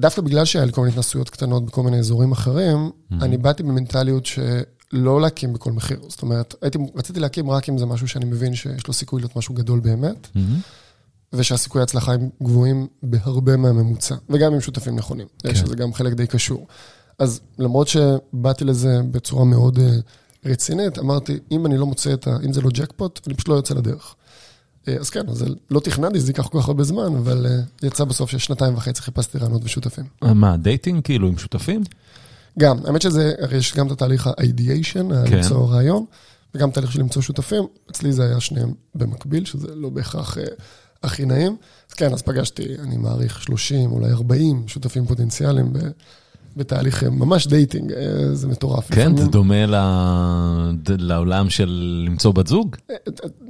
דווקא 0.00 0.22
בגלל 0.22 0.44
שהיה 0.44 0.64
לי 0.64 0.72
כל 0.72 0.80
מיני 0.80 0.92
התנסויות 0.92 1.30
קטנות 1.30 1.64
בכל 1.64 1.82
מיני 1.82 1.98
אזורים 1.98 2.32
אחרים, 2.32 2.90
אני 3.12 3.36
באתי 3.36 3.62
במנטליות 3.62 4.26
שלא 4.26 5.20
להקים 5.20 5.52
בכל 5.52 5.72
מחיר. 5.72 6.00
זאת 6.08 6.22
אומרת, 6.22 6.54
הייתי, 6.62 6.78
רציתי 6.94 7.20
להקים 7.20 7.50
רק 7.50 7.68
אם 7.68 7.78
זה 7.78 7.86
משהו 7.86 8.08
שאני 8.08 8.24
מבין 8.24 8.54
שיש 8.54 8.86
לו 8.86 8.94
סיכוי 8.94 9.20
להיות 9.20 9.36
משהו 9.36 9.54
גדול 9.54 9.80
באמת, 9.80 10.28
מהמם. 10.34 10.60
ושהסיכוי 11.32 11.80
ההצלחה 11.80 12.12
הם 12.12 12.28
גבוהים 12.42 12.86
בהרבה 13.02 13.56
מהממוצע, 13.56 14.14
וגם 14.28 14.54
עם 14.54 14.60
שותפים 14.60 14.96
נכונים, 14.96 15.26
כן. 15.42 15.54
שזה 15.54 15.76
גם 15.76 15.94
חלק 15.94 16.12
די 16.12 16.26
קשור. 16.26 16.66
אז 17.18 17.40
למרות 17.58 17.88
שבאתי 17.88 18.64
לזה 18.64 19.00
בצורה 19.10 19.44
מאוד 19.44 19.78
אה, 19.78 19.90
רצינית, 20.46 20.98
אמרתי, 20.98 21.38
אם 21.50 21.66
אני 21.66 21.78
לא 21.78 21.86
מוצא 21.86 22.12
את 22.12 22.26
ה... 22.26 22.36
אם 22.44 22.52
זה 22.52 22.60
לא 22.60 22.70
ג'קפוט, 22.72 23.20
אני 23.26 23.34
פשוט 23.34 23.48
לא 23.48 23.54
יוצא 23.54 23.74
לדרך. 23.74 24.14
אה, 24.90 25.00
אז 25.00 25.10
כן, 25.10 25.28
אז 25.28 25.44
לא 25.70 25.80
תכננתי, 25.80 26.20
זה 26.20 26.30
ייקח 26.30 26.46
כל 26.46 26.60
כך 26.60 26.68
הרבה 26.68 26.84
זמן, 26.84 27.16
אבל 27.16 27.46
אה, 27.46 27.86
יצא 27.86 28.04
בסוף 28.04 28.30
ששנתיים 28.30 28.74
וחצי 28.74 29.02
חיפשתי 29.02 29.38
רעיונות 29.38 29.64
ושותפים. 29.64 30.04
מה, 30.22 30.56
dating 30.56 31.04
כאילו 31.04 31.28
עם 31.28 31.38
שותפים? 31.38 31.82
גם, 32.58 32.86
האמת 32.86 33.02
שזה, 33.02 33.32
הרי 33.40 33.56
יש 33.56 33.74
גם 33.74 33.86
את 33.86 33.92
התהליך 33.92 34.26
ה-ideation, 34.26 35.26
כן. 35.26 35.36
למצוא 35.36 35.68
רעיון, 35.68 36.04
וגם 36.54 36.70
תהליך 36.70 36.92
של 36.92 37.00
למצוא 37.00 37.22
שותפים. 37.22 37.64
אצלי 37.90 38.12
זה 38.12 38.24
היה 38.24 38.40
שניהם 38.40 38.72
במקביל, 38.94 39.44
שזה 39.44 39.74
לא 39.74 39.88
בהכרח 39.88 40.38
אה, 40.38 40.44
הכי 41.02 41.24
נעים. 41.24 41.56
אז 41.90 41.94
כן, 41.94 42.12
אז 42.12 42.22
פגשתי, 42.22 42.76
אני 42.78 42.96
מעריך 42.96 43.42
30, 43.42 43.92
אולי 43.92 44.10
40 44.10 44.68
שותפים 44.68 45.06
פוטנציאליים 45.06 45.72
ב, 45.72 45.78
בתהליך 46.60 47.04
אה, 47.04 47.10
ממש 47.10 47.46
dating, 47.46 47.92
אה, 47.92 48.34
זה 48.34 48.48
מטורף. 48.48 48.90
כן, 48.90 49.16
זה 49.16 49.26
דומה 49.26 49.64
לעולם 50.98 51.50
של 51.50 52.02
למצוא 52.06 52.32
בת 52.32 52.46
זוג? 52.46 52.76
אה, 52.90 52.96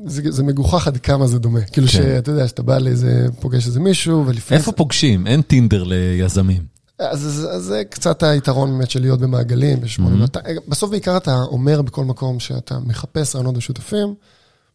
זה, 0.06 0.22
זה 0.30 0.42
מגוחך 0.42 0.86
עד 0.86 0.96
כמה 0.96 1.26
זה 1.26 1.38
דומה. 1.38 1.60
כאילו 1.60 1.86
כן. 1.86 1.92
שאתה 1.92 2.30
יודע, 2.30 2.48
שאתה 2.48 2.62
בא 2.62 2.78
לאיזה, 2.78 3.26
פוגש 3.40 3.66
איזה 3.66 3.80
מישהו, 3.80 4.26
ולפני... 4.26 4.56
איפה 4.56 4.72
פוגשים? 4.72 5.26
אין 5.26 5.42
טינדר 5.42 5.84
ליזמים. 5.86 6.62
אז 6.98 7.48
זה, 7.56 7.82
קצת 7.90 8.22
היתרון 8.22 8.70
באמת 8.70 8.90
של 8.90 9.00
להיות 9.00 9.20
במעגלים, 9.20 9.80
ב-8200. 9.80 10.60
בסוף 10.68 10.90
בעיקר 10.90 11.16
אתה 11.16 11.42
אומר 11.42 11.82
בכל 11.82 12.04
מקום 12.04 12.40
שאתה 12.40 12.78
מחפש 12.78 13.34
רעיונות 13.34 13.56
ושותפים, 13.56 14.14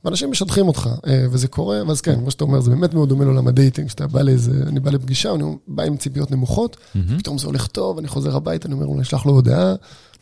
ואנשים 0.05 0.31
משדכים 0.31 0.67
אותך, 0.67 0.89
אה, 1.07 1.25
וזה 1.31 1.47
קורה, 1.47 1.81
ואז 1.87 2.01
כן, 2.01 2.15
כמו 2.15 2.31
שאתה 2.31 2.43
אומר, 2.43 2.59
זה 2.61 2.69
באמת 2.69 2.93
מאוד 2.93 3.09
דומה 3.09 3.23
לעולם 3.25 3.47
ה 3.47 3.52
dating, 3.53 3.89
שאתה 3.89 4.07
בא 4.07 4.21
לאיזה, 4.21 4.51
אני 4.67 4.79
בא 4.79 4.91
לפגישה, 4.91 5.33
אני 5.33 5.43
בא 5.67 5.83
עם 5.83 5.97
ציפיות 5.97 6.31
נמוכות, 6.31 6.77
פתאום 7.17 7.37
זה 7.37 7.47
הולך 7.47 7.67
טוב, 7.67 7.97
אני 7.97 8.07
חוזר 8.07 8.35
הביתה, 8.35 8.67
אני 8.67 8.73
אומר, 8.73 8.85
אולי 8.85 9.01
אשלח 9.01 9.25
לו 9.25 9.31
הודעה. 9.31 9.73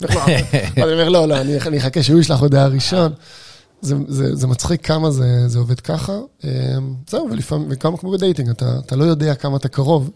אני 0.01 0.15
אומר, 0.15 0.29
לא, 0.77 0.83
אומר, 0.93 1.09
לא, 1.09 1.27
לא, 1.27 1.41
אני 1.41 1.77
אחכה 1.77 2.03
שהוא 2.03 2.19
ישלח 2.19 2.39
הודעה 2.39 2.67
ראשון. 2.67 3.11
זה, 3.81 3.95
זה, 4.07 4.35
זה 4.35 4.47
מצחיק 4.47 4.87
כמה 4.87 5.11
זה, 5.11 5.47
זה 5.47 5.59
עובד 5.59 5.79
ככה. 5.79 6.13
אה, 6.43 6.49
זהו, 7.09 7.27
ולפעמים, 7.31 7.67
וכמה 7.71 7.97
כמו 7.97 8.11
ב 8.12 8.16
dating, 8.16 8.50
אתה, 8.49 8.79
אתה 8.85 8.95
לא 8.95 9.03
יודע 9.03 9.35
כמה 9.35 9.57
אתה 9.57 9.67
קרוב. 9.67 10.09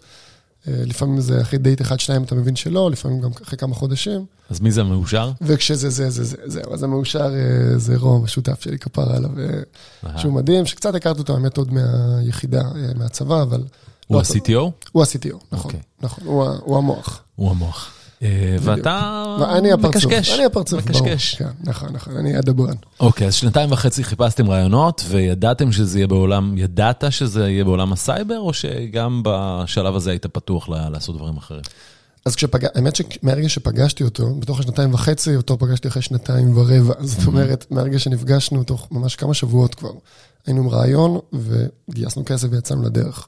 אה, 0.68 0.74
לפעמים 0.86 1.22
זה 1.22 1.42
אחרי 1.42 1.60
דייט 1.60 1.82
אחד, 1.82 2.00
שניים 2.00 2.24
אתה 2.24 2.36
מבין 2.36 2.56
שלא, 2.56 2.92
לפעמים 2.92 3.22
גם 3.22 3.30
אחרי 3.44 3.58
כמה 3.58 3.76
חודשים. 3.76 4.26
אז 4.50 4.60
מי 4.60 4.72
זה 4.72 4.82
המאושר? 4.82 5.32
וכשזה 5.42 5.90
זה, 5.90 6.10
זה, 6.10 6.24
זה, 6.24 6.38
זהו, 6.46 6.74
אז 6.74 6.84
המאושר 6.84 7.34
אה, 7.36 7.78
זה 7.78 7.98
רום, 7.98 8.24
השותף 8.24 8.62
שלי, 8.62 8.80
כפרה 8.80 9.16
עליו, 9.16 9.32
אה. 9.40 10.20
שהוא 10.20 10.34
מדהים, 10.34 10.66
שקצת 10.66 10.96
הכרתי 10.96 11.20
אותו 11.20 11.34
האמת 11.34 11.58
עוד 11.58 11.74
מהיחידה, 11.74 12.64
מהצבא, 12.96 13.42
אבל... 13.42 13.64
הוא 14.08 14.16
לא, 14.16 14.22
ה-CTO? 14.22 14.90
הוא 14.92 15.04
ה-CTO, 15.04 15.36
נכון, 15.52 15.72
אוקיי. 15.72 15.80
נכון, 16.02 16.28
הוא 16.62 16.78
המוח. 16.78 17.24
הוא 17.36 17.50
המוח. 17.50 17.92
אה, 18.24 18.58
ואתה 18.62 19.36
מקשקש. 19.78 20.30
אני 20.30 20.46
הפרצוף. 20.46 20.84
מקשקש. 20.84 21.36
כן, 21.36 21.50
נכון, 21.64 21.90
נכון, 21.94 22.18
אני 22.18 22.36
הדברן. 22.38 22.76
אוקיי, 23.00 23.28
אז 23.28 23.34
שנתיים 23.34 23.72
וחצי 23.72 24.04
חיפשתם 24.04 24.50
רעיונות, 24.50 25.04
וידעתם 25.08 25.72
שזה 25.72 26.00
יהיה 26.00 26.08
בעולם, 26.08 26.58
ידעת 26.58 27.04
שזה 27.10 27.50
יהיה 27.50 27.64
בעולם 27.64 27.94
הסייבר, 27.94 28.40
או 28.40 28.54
שגם 28.54 29.22
בשלב 29.26 29.96
הזה 29.96 30.10
היית 30.10 30.26
פתוח 30.26 30.70
לעשות 30.70 31.16
דברים 31.16 31.38
אחרים? 31.38 31.62
אז 32.26 32.36
כשפגש, 32.36 32.70
האמת 32.76 32.96
שמהרגע 32.96 33.50
שפגשתי 33.50 34.04
אותו, 34.04 34.36
בתוך 34.36 34.60
השנתיים 34.60 34.94
וחצי, 34.94 35.36
אותו 35.36 35.58
פגשתי 35.58 35.88
אחרי 35.88 36.02
שנתיים 36.02 36.58
ורבע. 36.58 36.94
זאת 37.02 37.28
אומרת, 37.28 37.66
מהרגע 37.72 38.00
שנפגשנו, 38.00 38.64
תוך 38.64 38.88
ממש 38.92 39.16
כמה 39.16 39.34
שבועות 39.34 39.76
כבר, 39.76 39.92
היינו 40.46 40.62
עם 40.62 40.70
רעיון 40.70 41.20
וגייסנו 41.34 42.26
כסף 42.26 42.48
ויצאנו 42.52 42.84
לדרך. 42.84 43.28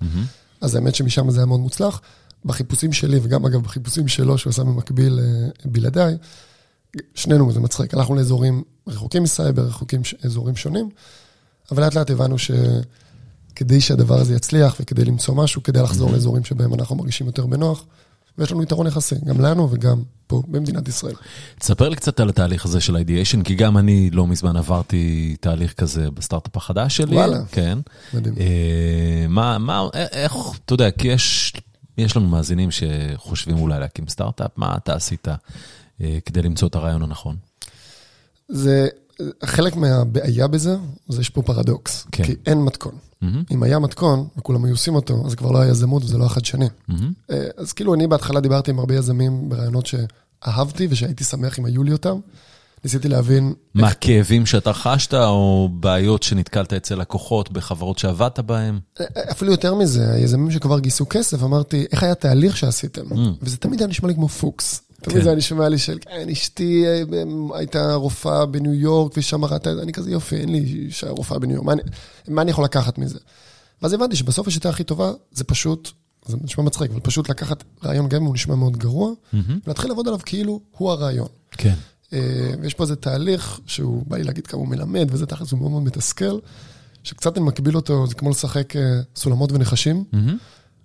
אז 0.62 0.76
האמת 0.76 0.96
שמשם 0.96 1.30
זה 1.30 1.40
היה 1.40 1.46
מאוד 1.46 1.60
מוצלח. 1.60 2.02
בחיפושים 2.46 2.94
שלי, 2.94 3.20
וגם 3.24 3.46
אגב 3.46 3.64
בחיפושים 3.64 4.08
שלו, 4.08 4.38
שהוא 4.38 4.52
עשה 4.52 4.64
במקביל 4.64 5.20
אה, 5.20 5.50
בלעדיי, 5.66 6.18
שנינו, 7.16 7.52
זה 7.52 7.60
מצחיק, 7.60 7.94
הלכנו 7.94 8.16
לאזורים 8.16 8.64
רחוקים 8.88 9.24
מסייבר, 9.24 9.62
רחוקים, 9.62 10.02
אזורים 10.24 10.56
שונים, 10.56 10.90
אבל 11.72 11.84
לאט 11.84 11.96
לאט 11.96 12.10
הבנו 12.10 12.36
שכדי 12.38 13.82
שהדבר 13.82 14.20
הזה 14.20 14.36
יצליח 14.36 14.76
וכדי 14.80 15.06
למצוא 15.06 15.36
משהו, 15.36 15.64
כדי 15.64 15.82
לחזור 15.82 16.12
לאזורים 16.12 16.44
שבהם 16.44 16.74
אנחנו 16.74 16.96
מרגישים 16.96 17.28
יותר 17.28 17.46
בנוח, 17.46 17.86
ויש 18.38 18.52
לנו 18.52 18.64
יתרון 18.64 18.88
יחסי, 18.88 19.16
גם 19.26 19.42
לנו 19.42 19.72
וגם 19.72 20.02
פה, 20.28 20.44
במדינת 20.48 20.88
ישראל. 20.88 21.16
תספר 21.60 21.90
לי 21.90 21.96
קצת 21.96 22.20
על 22.20 22.30
התהליך 22.30 22.66
הזה 22.66 22.82
של 22.82 22.98
אידיאשן, 22.98 23.44
כי 23.44 23.56
גם 23.56 23.78
אני 23.78 24.10
לא 24.10 24.28
מזמן 24.28 24.58
עברתי 24.58 25.36
תהליך 25.40 25.74
כזה 25.74 26.12
בסטארט-אפ 26.12 26.58
החדש 26.58 26.98
שלי. 26.98 27.16
וואלה. 27.16 27.40
כן. 27.52 27.78
מדהים. 28.14 28.36
אה, 28.40 29.26
מה, 29.30 29.58
מה, 29.58 29.88
איך, 29.94 30.34
אתה 30.66 30.74
יודע, 30.74 30.92
כי 30.92 31.08
יש, 31.08 31.54
יש 32.00 32.18
לנו 32.18 32.28
מאזינים 32.28 32.70
שחושבים 32.72 33.58
אולי 33.58 33.80
להקים 33.80 34.08
סטארט-אפ, 34.08 34.52
מה 34.58 34.78
אתה 34.78 34.94
עשית 34.94 35.28
אה, 36.02 36.18
כדי 36.26 36.42
למצוא 36.42 36.68
את 36.68 36.76
הרעיון 36.76 37.04
הנכון? 37.04 37.36
זה, 38.50 38.88
חלק 39.46 39.76
מהבעיה 39.76 40.48
בזה, 40.48 40.76
זה 41.08 41.22
יש 41.22 41.30
פה 41.30 41.42
פרדוקס. 41.42 42.06
כן. 42.12 42.24
כי 42.24 42.36
אין 42.46 42.62
מתכון. 42.62 42.96
מהמם, 43.22 43.44
אם 43.52 43.64
היה 43.64 43.80
מתכון, 43.80 44.28
וכולם 44.38 44.66
היו 44.66 44.74
עושים 44.74 44.96
אותו, 44.96 45.22
אז 45.26 45.30
זה 45.30 45.36
כבר 45.38 45.52
לא 45.52 45.60
היה 45.62 45.72
יזמות 45.72 46.04
וזה 46.04 46.18
לא 46.18 46.24
היה 46.24 46.30
חדשני. 46.30 46.68
אה, 47.32 47.48
אז 47.58 47.74
כאילו, 47.74 47.94
אני 47.94 48.08
בהתחלה 48.08 48.40
דיברתי 48.40 48.72
עם 48.72 48.80
הרבה 48.80 48.96
יזמים 48.96 49.50
ברעיונות 49.50 49.86
שאהבתי 49.86 50.88
ושהייתי 50.90 51.24
שמח 51.24 51.60
אם 51.60 51.66
היו 51.66 51.84
לי 51.84 51.92
אותם. 51.92 52.20
ניסיתי 52.84 53.08
להבין, 53.08 53.54
מה, 53.74 53.94
כאבים 53.94 54.46
שאתה 54.46 54.74
חשת, 54.74 55.14
או 55.14 55.70
בעיות 55.74 56.24
שנתקלת 56.24 56.74
אצל 56.74 56.96
לקוחות 56.96 57.52
בחברות 57.52 57.98
שעבדת 57.98 58.40
בהן? 58.40 58.80
אפילו 59.32 59.52
יותר 59.52 59.76
מזה, 59.76 60.14
היזמים 60.14 60.52
שכבר 60.52 60.80
גייסו 60.80 61.06
כסף, 61.10 61.44
אמרתי, 61.44 61.86
איך 61.92 62.04
היה 62.04 62.12
התהליך 62.12 62.58
שעשיתם? 62.58 63.02
וזה 63.42 63.58
תמיד 63.58 63.80
היה 63.80 63.88
נשמע 63.88 64.08
לי 64.08 64.16
כמו 64.16 64.28
פוקס. 64.28 64.82
תמיד 65.02 65.18
כן. 65.18 65.24
זה 65.24 65.30
היה 65.30 65.38
נשמע 65.38 65.70
לי 65.70 65.78
של, 65.78 65.98
כן, 66.02 66.30
אשתי 66.32 66.84
אה, 66.88 67.04
הייתה 67.58 67.94
רופאה 67.94 68.46
בניו 68.46 68.74
יורק 68.74 69.14
ושם 69.18 69.46
ראתה 69.46 69.72
אני 69.72 69.94
כזה 69.94 70.12
יופי, 70.12 70.36
אין 70.36 70.50
לי 70.52 70.58
אישה 70.58 71.10
רופאה 71.10 71.40
בניו 71.40 71.56
יורק, 71.56 71.66
מה 71.66 71.74
אני- 71.74 71.82
מה 72.28 72.42
אני 72.42 72.52
יכול 72.52 72.64
לקחת 72.64 72.98
מזה? 72.98 73.20
ואז 73.82 73.94
הבנתי 73.94 74.16
שבסוף 74.16 74.48
השיטה 74.48 74.70
הכי 74.70 74.84
טובה 74.84 75.12
זה 75.32 75.44
פשוט, 75.44 75.92
זה 76.26 76.38
נשמע 76.44 76.64
מצחיק, 76.64 76.92
אבל 76.92 77.00
פשוט 77.00 77.30
לקחת 77.30 77.64
רעיון 77.86 78.10
גם 78.10 78.22
אם 78.22 78.26
הוא 78.26 78.34
נשמע 78.34 78.56
מאוד 78.56 78.78
גרוע, 78.78 79.12
ולהתחיל 79.66 79.90
לעבוד 79.90 80.08
עליו 80.08 80.20
כאילו 80.26 80.60
הוא 80.78 80.92
הרעיון. 80.92 81.28
כן. 81.52 81.74
אה, 82.14 82.20
ויש 82.62 82.74
פה 82.74 82.84
איזה 82.84 82.96
תהליך 82.96 83.60
שהוא, 83.66 84.04
בא 84.08 84.18
לי 84.18 84.24
להגיד 84.24 84.48
כמה 84.48 84.60
הוא 84.60 84.68
מלמד, 84.68 85.08
וזה 85.12 85.26
תכלס 85.26 85.52
הוא 85.52 85.60
מאוד 85.60 85.72
מאוד 85.72 85.84
מתסכל, 85.84 86.40
שקצת 87.04 87.38
אני 87.38 87.46
מקביל 87.46 87.76
אותו, 87.76 88.08
זה 88.08 88.16
כמו 88.16 88.30
לשחק 88.30 88.76
אה, 88.76 88.82
סולמות 89.16 89.52
ונחשים, 89.52 90.04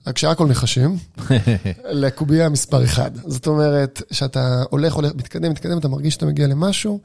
רק 0.06 0.18
שהכל 0.18 0.46
נחשים, 0.46 0.98
לקובייה 2.02 2.48
מספר 2.48 2.84
אחד. 2.84 3.10
זאת 3.26 3.46
אומרת, 3.46 4.02
שאתה 4.10 4.62
הולך, 4.70 4.94
הולך, 4.94 5.12
מתקדם, 5.14 5.50
מתקדם, 5.50 5.78
אתה 5.78 5.88
מרגיש 5.88 6.14
שאתה 6.14 6.26
מגיע 6.26 6.46
למשהו, 6.46 7.00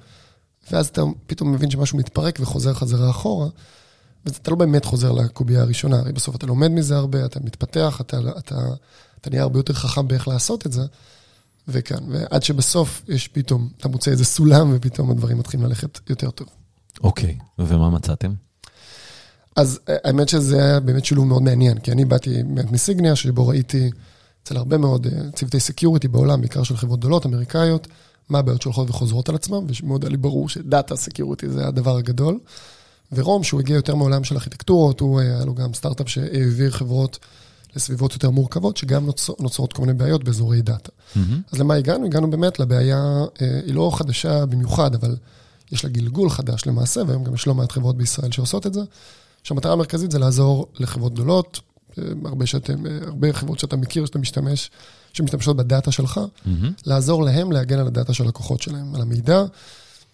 ואז 0.72 0.88
אתה 0.88 1.02
פתאום 1.28 1.52
מבין 1.52 1.72
שמשהו 1.72 1.98
מתפרק 1.98 2.38
וחוזר 2.42 2.74
חזרה 2.74 3.10
אחורה, 3.10 3.48
ואתה 4.26 4.52
לא 4.52 4.58
באמת 4.58 4.86
חוזר 4.86 5.12
לקובייה 5.12 5.62
הראשונה, 5.62 6.00
הרי 6.00 6.14
בסוף 6.14 6.36
אתה 6.36 6.48
לומד 6.48 6.72
מזה 6.72 6.96
הרבה, 6.96 7.26
אתה 7.26 7.40
מתפתח, 7.40 8.02
אתה, 8.02 8.20
אתה, 8.38 8.56
אתה 9.22 9.30
נהיה 9.30 9.42
הרבה 9.42 9.60
יותר 9.60 9.74
חכם 9.74 10.08
באיך 10.08 10.28
לעשות 10.28 10.66
את 10.66 10.72
זה, 10.72 10.82
וכאן, 11.72 12.04
ועד 12.10 12.44
שבסוף 12.44 13.02
יש 13.08 13.28
פתאום, 13.28 13.70
אתה 13.78 13.88
מוצא 13.88 14.12
איזה 14.12 14.26
סולם, 14.26 14.72
ופתאום 14.76 15.12
הדברים 15.12 15.38
מתחילים 15.38 15.66
ללכת 15.66 16.10
יותר 16.10 16.30
טוב. 16.30 16.48
אוקיי, 17.04 17.38
ומה 17.60 17.90
מצאתם? 17.90 18.34
אז 19.56 19.80
אה, 19.90 19.96
האמת 20.04 20.30
שזה 20.30 20.64
היה 20.64 20.80
באמת 20.80 21.06
שילוב 21.06 21.26
מאוד 21.26 21.42
מעניין, 21.42 21.80
כי 21.80 21.92
אני 21.92 22.06
באתי 22.06 22.44
באמת 22.44 22.72
מסיגניה, 22.72 23.16
שבו 23.16 23.48
ראיתי 23.48 23.90
אצל 24.44 24.58
הרבה 24.58 24.78
מאוד 24.78 25.08
אה, 25.08 25.32
צוותי 25.32 25.60
security 25.60 26.08
בעולם, 26.08 26.42
בעיקר 26.42 26.64
של 26.64 26.78
חברות 26.78 27.00
גדולות, 27.00 27.26
אמריקאיות, 27.26 27.88
מה 28.30 28.40
הבעיות 28.40 28.62
שהולכות 28.62 28.90
וחוזרות 28.90 29.30
על 29.30 29.36
עצמם, 29.36 29.66
ושמאוד 29.68 30.04
היה 30.04 30.10
לי 30.10 30.18
ברור 30.18 30.50
ש 30.50 30.65
data 30.65 30.96
security 30.96 31.50
זה 31.50 31.68
הדבר 31.68 31.98
הגדול. 31.98 32.40
ורום, 33.12 33.44
שהוא 33.44 33.60
הגיע 33.60 33.76
יותר 33.76 33.96
מעולם 33.96 34.24
של 34.24 34.36
ארכיטקטורות, 34.36 35.00
הוא 35.00 35.20
אה, 35.20 35.26
היה 35.26 35.46
לו 35.46 35.56
גם 35.56 35.74
סטארט-אפ 35.74 36.10
שהעביר 36.10 36.72
חברות 36.72 37.20
לסביבות 37.76 38.14
יותר 38.14 38.30
מורכבות, 38.30 38.78
שגם 38.78 39.06
נוצר, 39.06 39.34
נוצרות 39.40 39.74
כל 39.74 39.82
מיני 39.82 39.94
בעיות 39.94 40.24
באזורי 40.24 40.62
דאטה. 40.62 40.92
אז 41.52 41.60
למה 41.60 41.74
הגענו? 41.74 42.06
הגענו 42.06 42.30
באמת 42.30 42.60
לבעיה, 42.60 43.24
אה, 43.42 43.60
היא 43.66 43.74
לא 43.74 43.92
חדשה 43.94 44.46
במיוחד, 44.46 44.96
אבל 44.96 45.16
יש 45.72 45.84
לה 45.84 45.90
גלגול 45.90 46.30
חדש 46.30 46.66
למעשה, 46.66 47.02
והיום 47.08 47.24
גם 47.24 47.34
יש 47.34 47.48
לא 47.48 47.56
מעט 47.56 47.72
חברות 47.72 47.98
בישראל 47.98 48.32
שעושות 48.32 48.68
את 48.68 48.74
זה, 48.74 48.82
שהמטרה 49.44 49.74
המרכזית 49.74 50.12
זה 50.12 50.20
לעזור 50.20 50.68
לחברות 50.80 51.14
גדולות, 51.14 51.60
אה, 51.98 52.04
הרבה, 52.26 52.46
שאתם, 52.46 52.86
אה, 52.86 52.98
הרבה 53.08 53.34
חברות 53.34 53.60
שאתה 53.60 53.76
מכיר, 53.76 54.06
שאתה 54.06 54.20
משתמש, 54.20 54.72
שמשתמשות 55.14 55.58
בדאטה 55.58 55.92
שלך, 55.92 56.20
לעזור 56.86 57.24
להם 57.24 57.52
להגן 57.52 57.80
על 57.80 57.88
הדאטה 57.88 58.14
של 58.14 58.24
הלקוחות 58.24 58.62
שלהם, 58.62 58.96
על 58.96 59.02
המידע, 59.02 59.44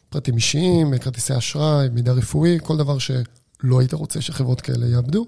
פרטים 0.10 0.36
אישיים, 0.36 0.98
כרטיסי 0.98 1.38
אשראי, 1.38 1.90
מידע 1.90 2.12
רפואי, 2.12 2.58
כל 2.64 2.78
דבר 2.78 2.98
שלא 2.98 3.80
היית 3.80 3.94
רוצה 3.94 4.22
שחברות 4.22 4.62
כאלה 4.62 4.88
יאבדו. 4.88 5.28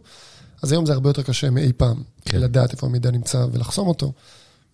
אז 0.61 0.71
היום 0.71 0.85
זה 0.85 0.93
הרבה 0.93 1.09
יותר 1.09 1.21
קשה 1.21 1.49
מאי 1.49 1.73
פעם, 1.73 2.03
כן. 2.25 2.39
לדעת 2.39 2.71
איפה 2.71 2.87
המידע 2.87 3.11
נמצא 3.11 3.45
ולחסום 3.51 3.87
אותו, 3.87 4.13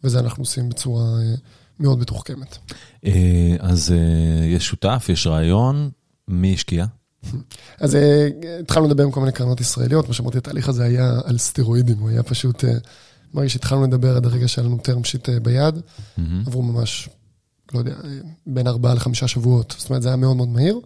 וזה 0.03 0.19
אנחנו 0.19 0.41
עושים 0.41 0.69
בצורה 0.69 1.03
אה, 1.03 1.35
מאוד 1.79 1.99
מתוחכמת. 1.99 2.57
אה, 3.05 3.55
אז 3.59 3.91
אה, 3.91 4.45
יש 4.45 4.65
שותף, 4.65 5.05
יש 5.09 5.27
רעיון, 5.27 5.89
מי 6.27 6.53
השקיע? 6.53 6.85
אז 7.79 7.97
התחלנו 8.59 8.87
לדבר 8.87 9.03
עם 9.03 9.11
כל 9.11 9.19
מיני 9.19 9.31
קרנות 9.31 9.61
ישראליות, 9.61 10.05
כמו 10.05 10.13
שאמרתי, 10.13 10.37
התהליך 10.37 10.69
הזה 10.69 10.83
היה 10.83 11.19
על 11.25 11.37
סטרואידים, 11.37 11.97
הוא 11.97 12.09
היה 12.09 12.23
פשוט, 12.23 12.63
ברגע 13.33 13.49
שהתחלנו 13.49 13.83
לדבר 13.83 14.17
עד 14.17 14.25
הרגע 14.25 14.47
שהיה 14.47 14.67
לנו 14.67 14.77
term 14.83 15.05
sheet 15.05 15.39
ביד, 15.39 15.75
עברו 16.47 16.61
ממש, 16.61 17.09
לא 17.73 17.79
יודע, 17.79 17.95
בין 18.47 18.67
ארבעה 18.67 18.93
לחמישה 18.93 19.27
שבועות, 19.27 19.75
זאת 19.77 19.89
אומרת, 19.89 20.01
זה 20.01 20.09
היה 20.09 20.15
מאוד 20.15 20.35
מאוד 20.35 20.49
מהיר. 20.49 20.79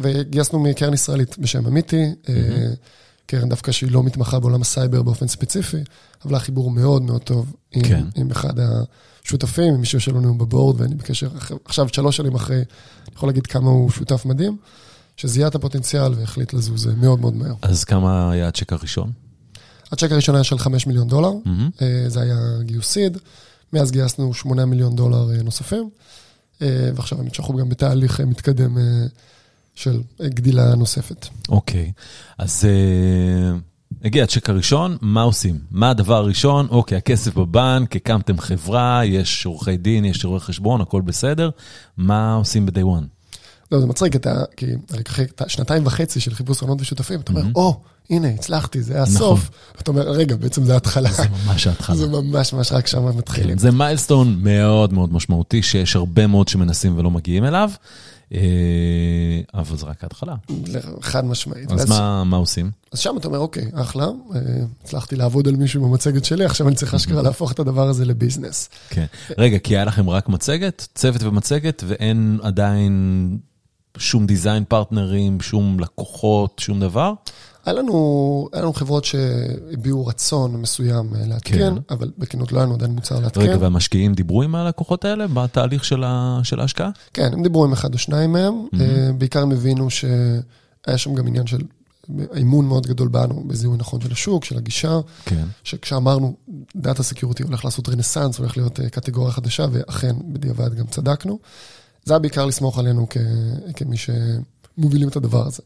וגייסנו 0.00 0.58
מקרן 0.58 0.94
ישראלית 0.94 1.38
בשם 1.38 1.66
אמיתי, 1.66 2.04
אה, 2.28 2.34
קרן 3.26 3.48
דווקא 3.48 3.72
שהיא 3.72 3.90
לא 3.90 4.02
מתמחה 4.02 4.40
בעולם 4.40 4.60
הסייבר 4.60 5.02
באופן 5.02 5.28
ספציפי, 5.28 5.84
אבל 6.24 6.34
החיבור 6.34 6.70
מאוד 6.70 7.02
מאוד 7.02 7.22
טוב 7.22 7.52
עם, 7.72 7.82
כן. 7.82 8.04
עם 8.14 8.30
אחד 8.30 8.54
השותפים, 9.24 9.74
עם 9.74 9.80
מישהו 9.80 10.00
שיושב 10.00 10.16
לנו 10.16 10.38
ב 10.38 10.44
board, 10.44 10.80
ואני 10.80 10.94
בקשר 10.94 11.28
עכשיו, 11.64 11.88
שלוש 11.88 12.16
שנים 12.16 12.34
אחרי, 12.34 12.56
אני 12.56 13.14
יכול 13.14 13.28
להגיד 13.28 13.46
כמה 13.46 13.70
הוא 13.70 13.90
שותף 13.90 14.24
מדהים, 14.24 14.56
שזיהה 15.16 15.48
את 15.48 15.54
הפוטנציאל 15.54 16.12
והחליט 16.14 16.52
לזוז 16.52 16.88
אה, 16.88 16.94
מאוד 16.94 17.20
מאוד 17.20 17.36
מהר. 17.36 17.54
אז 17.62 17.84
כמה 17.84 18.30
היה 18.30 18.48
הצ'ק 18.48 18.72
הראשון? 18.72 19.12
הצ'ק 19.92 20.12
הראשון 20.12 20.34
היה 20.34 20.44
של 20.44 20.58
5 20.58 20.86
מיליון 20.86 21.08
דולר. 21.08 21.32
אה, 21.82 22.04
זה 22.08 22.20
היה 22.20 22.36
גיוס 22.62 22.86
seed, 22.86 23.18
מאז 23.72 23.90
גייסנו 23.90 24.34
8 24.34 24.64
מיליון 24.64 24.96
דולר 24.96 25.30
אה, 25.30 25.42
נוספים, 25.42 25.90
ועכשיו 26.60 27.18
האמת 27.18 27.34
שאנחנו 27.34 27.56
גם 27.56 27.68
בתהליך 27.68 28.20
מתקדם 28.20 28.78
של 29.74 30.00
גדילה 30.22 30.74
נוספת. 30.74 31.26
אוקיי, 31.48 31.92
אז 32.38 32.64
אה, 32.64 33.58
הגיע 34.04 34.24
הצ'ק 34.24 34.50
הראשון, 34.50 34.96
מה 35.00 35.22
עושים? 35.22 35.58
מה 35.70 35.90
הדבר 35.90 36.16
הראשון? 36.16 36.66
אוקיי, 36.70 36.98
הכסף 36.98 37.34
בבנק, 37.34 37.96
הקמתם 37.96 38.38
חברה, 38.38 39.00
יש 39.04 39.46
עורכי 39.46 39.76
דין, 39.76 40.04
יש 40.04 40.24
רואה 40.24 40.40
חשבון, 40.40 40.80
הכל 40.80 41.00
בסדר, 41.00 41.50
מה 41.96 42.34
עושים 42.34 42.66
ב-day 42.66 42.82
one? 42.82 43.04
לא, 43.72 43.80
זה 43.80 43.86
מצחיק, 43.86 44.16
אתה, 44.16 44.42
כי 44.56 44.66
אחרי 45.08 45.24
שנתיים 45.46 45.86
וחצי 45.86 46.20
של 46.20 46.34
חיפוש 46.34 46.62
רעיונות 46.62 46.80
ושותפים, 46.80 47.20
אתה 47.20 47.32
אומר, 47.32 47.42
או, 47.54 47.80
הנה, 48.10 48.28
הצלחתי, 48.28 48.82
זה 48.82 49.02
הסוף. 49.02 49.50
אתה 49.80 49.90
אומר, 49.90 50.02
רגע, 50.10 50.36
בעצם 50.36 50.64
זה 50.64 50.74
ההתחלה. 50.74 51.10
נכון. 51.10 51.24
זה 51.24 51.46
ממש 51.46 51.66
ההתחלה. 51.66 51.96
זה 51.96 52.06
ממש 52.06 52.52
ממש 52.52 52.72
רק 52.72 52.86
שם 52.86 53.18
מתחילים. 53.18 53.50
כן, 53.50 53.58
זה 53.58 53.70
מיילסטון 53.70 54.38
מאוד 54.42 54.92
מאוד 54.92 55.12
משמעותי, 55.12 55.62
שיש 55.62 55.96
הרבה 55.96 56.26
מאוד 56.26 56.48
שמנסים 56.48 56.98
ולא 56.98 57.10
מגיעים 57.10 57.44
אליו, 57.44 57.70
אבל 59.54 59.76
זה 59.76 59.86
רק 59.86 60.02
ההתחלה. 60.04 60.34
חד 61.00 61.24
משמעית. 61.24 61.70
אז 61.70 61.88
מה 62.24 62.36
עושים? 62.36 62.70
אז 62.92 62.98
שם 62.98 63.16
אתה 63.16 63.28
אומר, 63.28 63.38
אוקיי, 63.38 63.70
אחלה, 63.74 64.04
אה, 64.04 64.40
הצלחתי 64.84 65.16
לעבוד 65.16 65.48
על 65.48 65.56
מישהו 65.56 65.82
במצגת 65.82 66.24
שלי, 66.24 66.44
עכשיו 66.44 66.68
אני 66.68 66.76
צריך 66.76 66.94
אשכרה 66.94 67.22
להפוך 67.28 67.52
את 67.52 67.58
הדבר 67.58 67.88
הזה 67.88 68.04
לביזנס. 68.04 68.68
כן. 68.88 69.06
רגע, 69.38 69.58
כי 69.58 69.76
היה 69.76 69.84
לכם 69.84 70.10
רק 70.10 70.28
מצגת, 70.28 70.88
צוות 70.94 71.22
ומצגת, 71.22 71.84
ואין 71.86 72.38
עדיין 72.42 73.38
שום 73.98 74.26
דיזיין 74.26 74.64
פרטנרים, 74.64 75.40
שום 75.40 75.80
לקוחות, 75.80 76.58
שום 76.58 76.80
דבר? 76.80 77.12
היה 77.64 77.74
לנו, 77.74 78.48
היה 78.52 78.62
לנו 78.62 78.72
חברות 78.72 79.04
שהביעו 79.04 80.06
רצון 80.06 80.56
מסוים 80.56 81.08
לעדכן, 81.26 81.74
כן. 81.74 81.74
אבל 81.90 82.10
בכנות 82.18 82.52
לא 82.52 82.58
היה 82.58 82.66
לנו 82.66 82.74
עדיין 82.74 82.90
מוצר 82.90 83.20
לעדכן. 83.20 83.40
רגע, 83.40 83.56
והמשקיעים 83.60 84.14
דיברו 84.14 84.42
עם 84.42 84.54
הלקוחות 84.54 85.04
האלה 85.04 85.26
בתהליך 85.26 85.84
של, 85.84 86.04
ההשקעה? 86.58 86.90
כן, 87.12 87.32
הם 87.32 87.42
דיברו 87.42 87.64
עם 87.64 87.72
אחד 87.72 87.92
או 87.92 87.98
שניים 87.98 88.32
מהם. 88.32 88.54
Mm-hmm. 88.54 88.78
בעיקר 89.18 89.42
הם 89.42 89.52
הבינו 89.52 89.90
שהיה 89.90 90.98
שם 90.98 91.14
גם 91.14 91.26
עניין 91.26 91.46
של 91.46 91.60
אימון 92.34 92.64
מאוד 92.64 92.86
גדול 92.86 93.08
בנו, 93.08 93.44
בזיהוי 93.46 93.76
נכון 93.78 94.00
של 94.00 94.12
השוק, 94.12 94.44
של 94.44 94.56
הגישה. 94.56 95.00
כן. 95.24 95.44
שכשאמרנו, 95.64 96.34
דאטה 96.76 97.02
סקיורטי 97.02 97.42
הולך 97.42 97.64
לעשות 97.64 97.88
רנסאנס, 97.88 98.38
הולך 98.38 98.56
להיות 98.56 98.80
אה, 98.80 98.88
קטגוריה 98.88 99.32
חדשה, 99.32 99.66
ואכן, 99.72 100.16
בדיעבד 100.32 100.74
גם 100.74 100.86
צדקנו. 100.86 101.38
זה 102.04 102.12
היה 102.12 102.18
בעיקר 102.18 102.46
לסמוך 102.46 102.78
עלינו 102.78 103.06
כ, 103.10 103.16
כמי 103.76 103.96
שמובילים 103.96 105.08
את 105.08 105.16
הדבר 105.16 105.46
הזה. 105.46 105.62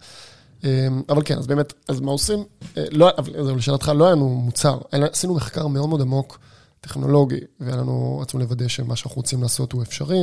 אמ, 0.65 1.03
אבל 1.09 1.23
כן, 1.25 1.39
אז 1.39 1.47
באמת, 1.47 1.73
אז 1.89 2.01
מה 2.01 2.11
עושים? 2.11 2.45
אה, 2.77 2.85
לא, 2.91 3.11
אבל 3.19 3.57
לשאלתך, 3.57 3.89
לא 3.89 4.05
היה 4.05 4.15
לנו 4.15 4.29
מוצר, 4.29 4.79
עשינו 4.93 5.35
מחקר 5.35 5.67
מאוד 5.67 5.89
מאוד 5.89 6.01
עמוק, 6.01 6.39
טכנולוגי, 6.81 7.41
והיה 7.61 7.77
לנו, 7.77 8.19
רצינו 8.23 8.43
לוודא 8.43 8.69
שמה 8.69 8.97
שאנחנו 8.97 9.17
רוצים 9.17 9.43
לעשות 9.43 9.73
הוא 9.73 9.83
אפשרי. 9.83 10.19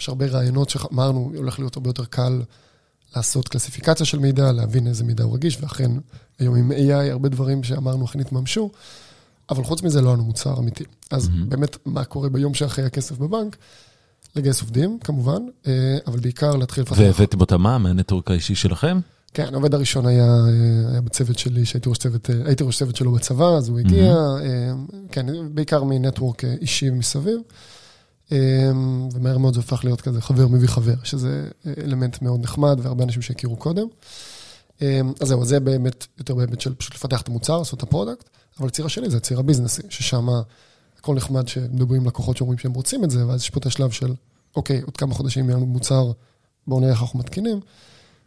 יש 0.00 0.08
הרבה 0.08 0.26
רעיונות 0.26 0.70
שאמרנו, 0.70 1.32
הולך 1.36 1.58
להיות 1.58 1.76
הרבה 1.76 1.88
יותר 1.88 2.04
קל 2.04 2.42
לעשות 3.16 3.48
קלסיפיקציה 3.48 4.06
של 4.06 4.18
מידע, 4.18 4.52
להבין 4.52 4.86
איזה 4.86 5.04
מידע 5.04 5.24
הוא 5.24 5.34
רגיש, 5.34 5.58
ואכן, 5.60 5.90
היום 6.38 6.56
עם 6.56 6.72
AI, 6.72 7.10
הרבה 7.10 7.28
דברים 7.28 7.62
שאמרנו 7.62 8.04
אכן 8.04 8.20
התממשו, 8.20 8.70
אבל 9.50 9.64
חוץ 9.64 9.82
מזה 9.82 10.00
לא 10.00 10.06
היה 10.06 10.14
לנו 10.14 10.24
מוצר 10.24 10.58
אמיתי. 10.58 10.84
אז 11.10 11.26
mm-hmm. 11.26 11.48
באמת, 11.48 11.76
מה 11.84 12.04
קורה 12.04 12.28
ביום 12.28 12.54
שאחרי 12.54 12.84
הכסף 12.84 13.18
בבנק? 13.18 13.56
לגייס 14.36 14.60
עובדים, 14.60 14.98
כמובן, 15.04 15.42
אה, 15.66 15.98
אבל 16.06 16.20
בעיקר 16.20 16.56
להתחיל 16.56 16.82
לפתח. 16.82 16.98
והבאתם 16.98 17.40
אותם 17.40 17.62
מה? 17.62 17.78
מהנטוורק 17.78 18.30
האישי 18.30 18.54
שלכם? 18.54 19.00
כן, 19.34 19.48
העובד 19.52 19.74
הראשון 19.74 20.06
היה, 20.06 20.24
אה, 20.24 20.90
היה 20.90 21.00
בצוות 21.00 21.38
שלי, 21.38 21.64
שהייתי 21.64 21.88
ראש 21.88 21.98
צוות, 21.98 22.30
אה, 22.30 22.34
הייתי 22.44 22.64
ראש 22.64 22.78
צוות 22.78 22.96
שלו 22.96 23.12
בצבא, 23.12 23.48
אז 23.48 23.68
הוא 23.68 23.78
הגיע, 23.78 24.14
mm-hmm. 24.14 24.96
כן, 25.12 25.26
בעיקר 25.54 25.84
מ 25.84 25.91
network 25.91 26.44
אישי 26.44 26.90
מסביב. 26.90 27.40
ומהר 29.14 29.38
מאוד 29.38 29.54
זה 29.54 29.60
הפך 29.60 29.84
להיות 29.84 30.00
כזה 30.00 30.20
חבר 30.20 30.48
מביא 30.48 30.68
חבר, 30.68 30.94
שזה 31.02 31.48
אלמנט 31.84 32.22
מאוד 32.22 32.40
נחמד 32.40 32.78
והרבה 32.82 33.04
אנשים 33.04 33.22
שהכירו 33.22 33.56
קודם. 33.56 33.86
אז 34.80 34.88
זהו, 35.28 35.44
זה 35.44 35.60
באמת 35.60 36.06
יותר 36.18 36.34
בהיבט 36.34 36.60
של 36.60 36.74
פשוט 36.74 36.94
לפתח 36.94 37.20
את 37.20 37.28
המוצר, 37.28 37.58
לעשות 37.58 37.78
את 37.78 37.82
ה 37.82 37.87
product, 37.87 38.28
אבל 38.58 38.68
הציר 38.68 38.86
השני 38.86 39.10
זה 39.10 39.16
הציר 39.16 39.38
הביזנסי, 39.38 39.82
ששם 39.88 40.26
הכל 40.98 41.14
נחמד 41.14 41.48
שמדברים 41.48 42.00
עם 42.00 42.06
לקוחות 42.06 42.36
שאומרים 42.36 42.58
שהם 42.58 42.72
רוצים 42.72 43.04
את 43.04 43.10
זה, 43.10 43.26
ואז 43.26 43.40
יש 43.40 43.50
פה 43.50 43.60
את 43.60 43.66
השלב 43.66 43.90
של, 43.90 44.14
אוקיי, 44.56 44.80
עוד 44.82 44.96
כמה 44.96 45.14
חודשים 45.14 45.44
יהיה 45.44 45.56
לנו 45.56 45.66
מוצר, 45.66 46.12
בואו 46.66 46.80
נראה 46.80 46.92
איך 46.92 47.02
אנחנו 47.02 47.18
מתקינים. 47.18 47.60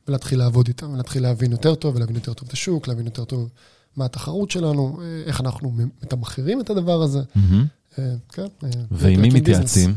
ולהתחיל 0.10 0.40
לעבוד 0.40 0.68
איתם, 0.68 0.94
ולהתחיל 0.94 1.24
להבין 1.24 1.52
יותר 1.52 1.76
טוב, 1.76 1.96
ולהבין 1.96 2.16
יותר 2.16 2.34
טוב 2.34 2.48
את 2.48 2.54
השוק, 2.54 2.88
להבין 2.88 3.06
יותר 3.06 3.26
טוב 3.26 3.50
מה 3.98 4.06
התחרות 4.06 4.52
שלנו, 4.52 5.00
איך 5.26 5.42
אנחנו 5.42 5.72
מתמחרים 6.04 6.62
את 6.62 6.70
הדבר 6.70 7.02
הזה. 7.02 7.20
Mm-hmm. 7.20 8.00
כן. 8.30 8.48
אה, 8.64 8.70
ועם 8.92 9.22
מי 9.22 9.30
מתייעצים 9.30 9.96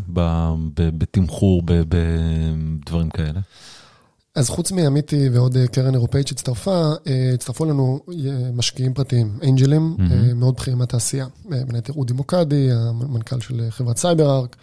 בתמחור, 0.77 1.63
בדברים 1.67 3.11
כאלה? 3.11 3.41
אז 4.35 4.49
חוץ 4.49 4.73
מעמיתי 4.73 5.29
ועוד 5.29 5.57
אה, 5.57 5.67
קרן 5.67 5.95
אירופאית 5.95 6.29
שהצטרפה, 6.29 6.93
הצטרפו 7.35 7.65
לנו 7.65 8.01
משקיעים 8.53 8.95
פרטיים, 8.95 9.39
אנג'לים, 9.49 9.97
mm-hmm. 9.99 10.35
מאוד 10.35 10.55
בכירים 10.55 10.79
מהתעשייה. 10.79 11.27
בין 11.45 11.75
היתר 11.75 11.93
אודי 11.93 12.13
מוקדי, 12.13 12.69
המנכ"ל 12.73 13.41
של 13.41 13.67
חברת 13.71 13.97
סייבר 13.97 14.39
ארק, 14.39 14.57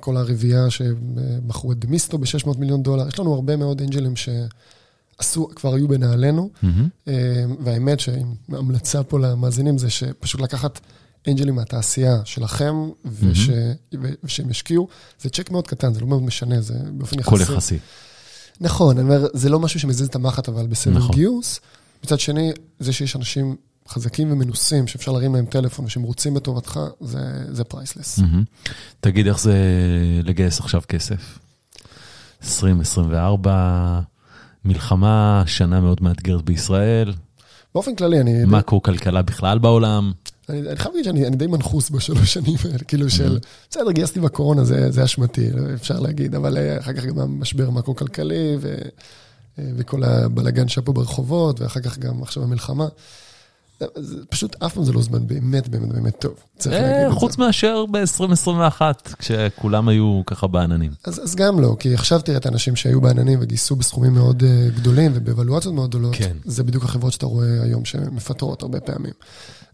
כל 0.00 0.16
הרביעייה 0.16 0.70
שבחרו 0.70 1.72
את 1.72 1.78
דמיסטו 1.78 2.18
ב-600 2.18 2.58
מיליון 2.58 2.82
דולר. 2.82 3.08
יש 3.08 3.18
לנו 3.18 3.34
הרבה 3.34 3.56
מאוד 3.56 3.82
אנג'לים 3.82 4.14
שעשו, 4.16 5.48
כבר 5.56 5.74
היו 5.74 5.88
בנעלינו, 5.88 6.50
mm-hmm. 6.64 7.08
והאמת 7.60 8.00
שעם 8.00 8.34
המלצה 8.48 9.02
פה 9.02 9.18
למאזינים 9.18 9.78
זה 9.78 9.90
שפשוט 9.90 10.40
לקחת 10.40 10.80
אנג'לים 11.28 11.54
מהתעשייה 11.54 12.20
שלכם, 12.24 12.74
וש, 13.04 13.48
mm-hmm. 13.48 13.96
ושהם 14.24 14.50
ישקיעו, 14.50 14.88
זה 15.20 15.30
צ'ק 15.30 15.50
מאוד 15.50 15.66
קטן, 15.66 15.94
זה 15.94 16.00
לא 16.00 16.06
מאוד 16.06 16.22
משנה, 16.22 16.60
זה 16.60 16.74
באופן 16.92 17.18
יחסי. 17.18 17.30
כל 17.30 17.40
יחסי. 17.40 17.78
נכון, 18.60 18.98
אני 18.98 19.04
אומר, 19.04 19.26
זה 19.32 19.48
לא 19.48 19.60
משהו 19.60 19.80
שמזיז 19.80 20.06
את 20.06 20.14
המחט, 20.14 20.48
אבל 20.48 20.66
בסדר 20.66 20.94
נכון. 20.94 21.14
גיוס. 21.14 21.60
מצד 22.04 22.20
שני, 22.20 22.52
זה 22.80 22.92
שיש 22.92 23.16
אנשים 23.16 23.56
חזקים 23.92 24.32
ומנוסים, 24.32 24.86
שאפשר 24.86 25.12
להרים 25.12 25.34
להם 25.34 25.46
טלפון 25.46 25.84
ושהם 25.84 26.02
רוצים 26.02 26.34
בטובתך, 26.34 26.80
זה, 27.00 27.18
זה 27.48 27.64
priceless. 27.64 28.18
Mm-hmm. 28.18 28.70
תגיד, 29.00 29.26
איך 29.26 29.38
זה 29.38 29.54
לגייס 30.22 30.60
עכשיו 30.60 30.80
כסף? 30.88 31.38
2024, 32.44 34.00
מלחמה, 34.64 35.42
שנה 35.46 35.80
מאוד 35.80 36.02
מאתגרת 36.02 36.42
בישראל. 36.42 37.12
באופן 37.74 37.94
כללי, 37.94 38.20
אני... 38.20 38.44
מקרו-כלכלה 38.44 39.22
בכלל 39.22 39.58
בעולם. 39.58 40.12
אני, 40.48 40.60
אני 40.60 40.76
חייב 40.76 40.94
להגיד 40.94 41.04
שאני 41.04 41.36
די 41.36 41.46
מנחוס 41.46 41.90
בשלוש 41.90 42.34
שנים 42.34 42.56
האלה, 42.64 42.78
כאילו 42.78 43.10
של, 43.10 43.38
בסדר, 43.70 43.90
גייסתי 43.90 44.20
בקורונה, 44.20 44.64
זה, 44.64 44.90
זה 44.90 45.04
אשמתי, 45.04 45.50
אפשר 45.74 46.00
להגיד, 46.00 46.34
אבל 46.34 46.58
אה, 46.58 46.78
אחר 46.78 46.92
כך 46.92 47.04
גם 47.04 47.18
המשבר 47.18 47.68
המקרו-כלכלי, 47.68 48.56
ו, 48.60 48.74
אה, 49.58 49.64
וכל 49.76 50.04
הבלגן 50.04 50.68
שהיה 50.68 50.84
פה 50.84 50.92
ברחובות, 50.92 51.60
ואחר 51.60 51.80
כך 51.80 51.98
גם 51.98 52.22
עכשיו 52.22 52.42
המלחמה. 52.42 52.86
פשוט 54.28 54.62
אף 54.62 54.74
פעם 54.74 54.84
זה 54.84 54.92
לא 54.92 55.02
זמן 55.02 55.26
באמת 55.26 55.68
באמת 55.68 55.88
באמת 55.88 56.18
טוב, 56.18 56.34
צריך 56.58 56.74
להגיד 56.74 57.06
את 57.06 57.12
זה. 57.12 57.18
חוץ 57.18 57.38
מאשר 57.38 57.84
ב-2021, 57.90 58.80
כשכולם 59.18 59.88
היו 59.88 60.22
ככה 60.26 60.46
בעננים. 60.46 60.90
אז 61.04 61.34
גם 61.34 61.60
לא, 61.60 61.76
כי 61.78 61.94
עכשיו 61.94 62.20
תראה 62.20 62.36
את 62.38 62.46
האנשים 62.46 62.76
שהיו 62.76 63.00
בעננים 63.00 63.38
וגייסו 63.42 63.76
בסכומים 63.76 64.14
מאוד 64.14 64.42
אה, 64.42 64.68
גדולים 64.76 65.12
ובאבלואציות 65.14 65.74
מאוד 65.74 65.90
גדולות, 65.90 66.14
כן. 66.14 66.36
זה 66.44 66.62
בדיוק 66.62 66.84
החברות 66.84 67.12
שאתה 67.12 67.26
רואה 67.26 67.62
היום 67.62 67.84
שמפטרות 67.84 68.62
הרבה 68.62 68.80
פעמים. 68.80 69.12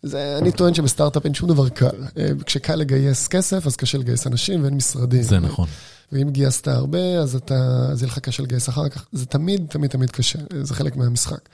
זה, 0.03 0.39
אני 0.43 0.53
טוען 0.53 0.75
שבסטארט-אפ 0.75 1.25
אין 1.25 1.35
שום 1.35 1.49
דבר 1.49 1.69
קל. 1.69 1.87
אה, 2.19 2.31
כשקל 2.47 2.75
לגייס 2.75 3.29
כסף, 3.29 3.67
אז 3.67 3.77
קשה 3.77 3.99
לגייס 3.99 4.27
אנשים 4.27 4.63
ואין 4.63 4.75
משרדים. 4.75 5.23
זה 5.23 5.39
נכון. 5.39 5.69
ואם 6.13 6.31
גייסת 6.31 6.69
הרבה, 6.69 7.19
אז 7.19 7.35
אתה, 7.35 7.89
אז 7.91 8.03
יהיה 8.03 8.13
לך 8.13 8.19
קשה 8.19 8.43
לגייס 8.43 8.69
אחר 8.69 8.89
כך. 8.89 9.07
זה 9.13 9.27
תמיד, 9.27 9.67
תמיד, 9.69 9.91
תמיד 9.91 10.11
קשה, 10.11 10.39
זה 10.63 10.75
חלק 10.75 10.97
מהמשחק. 10.97 11.49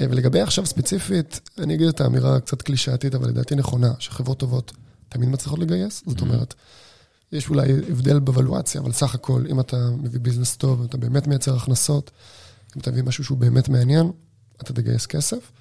אה, 0.00 0.06
ולגבי 0.10 0.40
עכשיו 0.40 0.66
ספציפית, 0.66 1.40
אני 1.58 1.74
אגיד 1.74 1.88
את 1.88 2.00
האמירה 2.00 2.40
קצת 2.40 2.62
קלישאתית, 2.62 3.14
אבל 3.14 3.28
לדעתי 3.28 3.54
נכונה, 3.54 3.92
שחברות 3.98 4.38
טובות 4.38 4.72
תמיד 5.08 5.28
מצליחות 5.28 5.58
לגייס. 5.58 6.02
זאת. 6.06 6.20
אומרת, 6.20 6.54
יש 7.32 7.48
אולי 7.48 7.72
הבדל 7.72 8.18
בוולואציה, 8.18 8.80
אבל 8.80 8.92
סך 8.92 9.14
הכל, 9.14 9.44
אם 9.50 9.60
אתה 9.60 9.90
מביא 9.90 10.20
ביזנס 10.20 10.56
טוב, 10.56 10.84
אתה 10.84 10.96
באמת 10.96 11.26
מייצר 11.26 11.56
הכנסות, 11.56 12.10
אם 12.76 12.80
אתה 12.80 12.90
מביא 12.90 13.02
משהו 13.02 13.24
שהוא 13.24 13.38
באמת 13.38 13.68
מעניין, 13.68 14.10
אתה 14.62 14.72
תגייס 14.72 15.06
כסף. 15.06 15.52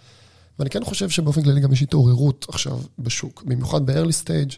ואני 0.59 0.69
כן 0.69 0.83
חושב 0.83 1.09
שבאופן 1.09 1.43
כללי 1.43 1.61
גם 1.61 1.73
יש 1.73 1.81
התעוררות 1.81 2.45
עכשיו 2.49 2.79
בשוק, 2.99 3.43
במיוחד 3.43 3.85
ב-early 3.85 4.25
stage, 4.25 4.55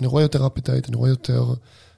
אני 0.00 0.06
רואה 0.06 0.22
יותר 0.22 0.46
אפטייט, 0.46 0.88
אני 0.88 0.96
רואה 0.96 1.10
יותר 1.10 1.54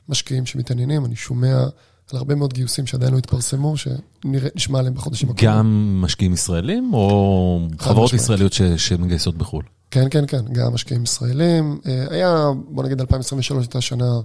משקיעים 0.08 0.46
שמתעניינים, 0.46 1.04
אני 1.04 1.16
שומע 1.16 1.64
על 2.12 2.18
הרבה 2.18 2.35
מאוד 2.35 2.53
גיוסים 2.53 2.87
שעדיין 2.87 3.12
לא 3.12 3.18
התפרסמו, 3.18 3.75
שנשמע 3.77 4.79
עליהם 4.79 4.94
בחודשים 4.94 5.29
הקרובים. 5.31 5.48
גם 5.48 5.98
משקיעים 6.03 6.33
ישראלים, 6.33 6.94
או 6.94 7.61
חברות 7.79 8.12
ישראליות 8.12 8.53
שמגייסות 8.77 9.37
בחו"ל? 9.37 9.62
כן, 9.90 10.07
כן, 10.11 10.27
כן, 10.27 10.44
גם 10.53 10.75
משקיעים 10.75 11.03
ישראלים. 11.03 11.81
אה, 11.87 12.05
היה, 12.11 12.46
בוא 12.68 12.85
נגיד, 12.85 13.01
2023 13.01 13.64
הייתה 13.66 13.81
שנה 13.81 14.20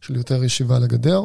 של 0.00 0.16
יותר 0.16 0.44
ישיבה 0.44 0.78
לגדר. 0.78 1.22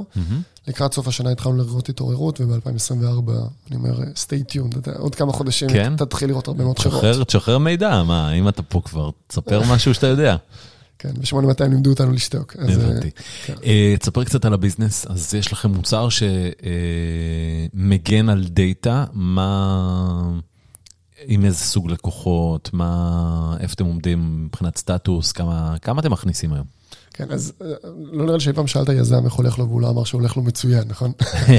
לקראת 0.68 0.94
סוף 0.94 1.08
השנה 1.08 1.30
התחלנו 1.30 1.58
לראות 1.58 1.90
התעוררות, 1.90 2.42
וב-2024, 2.42 3.32
אני 3.70 3.76
אומר, 3.76 3.94
stay 3.96 4.54
tuned, 4.54 4.90
עוד 4.98 5.16
כמה 5.16 5.34
חודשים, 5.34 5.70
כן? 5.70 5.96
תתחיל 5.98 6.30
לראות 6.30 6.48
הרבה 6.48 6.64
מאוד 6.64 6.80
חברות. 6.80 7.28
תשחרר 7.28 7.58
מידע, 7.58 8.04
מה, 8.04 8.32
אם 8.32 8.48
אתה 8.48 8.64
פה 8.64 8.82
כבר, 8.86 9.10
תספר 9.28 9.62
משהו 9.74 9.94
שאתה 9.94 10.08
יודע. 10.08 10.36
כן, 11.04 11.10
ב-8200 11.22 11.64
לימדו 11.70 11.90
אותנו 11.90 12.12
לשתוק. 12.12 12.56
הבנתי. 12.60 13.12
כן. 13.46 13.54
אה, 13.64 13.96
תספר 14.00 14.24
קצת 14.24 14.46
על 14.46 14.54
הביזנס, 14.54 15.06
אז 15.08 15.34
יש 15.34 15.54
לכם 15.54 15.70
מוצר 15.70 16.08
שמגן 17.74 18.30
על 18.30 18.44
דאטה, 18.48 19.06
מה... 19.14 20.32
עם 21.26 21.46
איזה 21.46 21.58
סוג 21.58 21.92
לקוחות, 21.92 22.70
מה, 22.74 23.58
איפה 23.60 23.74
אתם 23.74 23.86
עומדים 23.86 24.46
מבחינת 24.46 24.78
סטטוס, 24.78 25.32
כמה, 25.32 25.76
כמה 25.82 26.02
אתם 26.02 26.12
מכניסים 26.12 26.54
היום? 26.54 26.66
כן, 27.14 27.32
אז 27.32 27.54
אה, 27.62 27.68
לא 28.12 28.24
נראה 28.26 28.36
לי 28.36 28.40
שאי 28.40 28.54
פעם 28.54 28.68
שאלת 28.68 28.90
יזם 28.90 29.26
איך 29.26 29.34
הולך 29.34 29.60
לו 29.60 29.68
והוא 29.68 29.82
לא 29.82 29.90
אמר 29.90 30.04
שהולך 30.04 30.38
לו 30.38 30.44
מצוין, 30.44 30.84
נכון? 30.88 31.12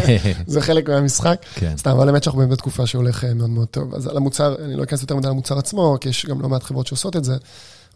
זה 0.47 0.61
חלק 0.61 0.89
מהמשחק. 0.89 1.45
כן. 1.55 1.77
סתם, 1.77 1.91
אבל 1.91 2.09
האמת 2.09 2.23
שאנחנו 2.23 2.39
באמת 2.39 2.53
בתקופה 2.53 2.87
שהולך 2.87 3.25
מאוד 3.25 3.51
מאוד 3.51 3.69
טוב. 3.69 3.95
אז 3.95 4.07
על 4.07 4.17
המוצר, 4.17 4.57
אני 4.65 4.77
לא 4.77 4.83
אכנס 4.83 5.03
יותר 5.03 5.17
מדי 5.17 5.29
למוצר 5.29 5.59
עצמו, 5.59 5.97
כי 6.01 6.09
יש 6.09 6.27
גם 6.27 6.41
לא 6.41 6.49
מעט 6.49 6.63
חברות 6.63 6.87
שעושות 6.87 7.17
את 7.17 7.25
זה. 7.25 7.37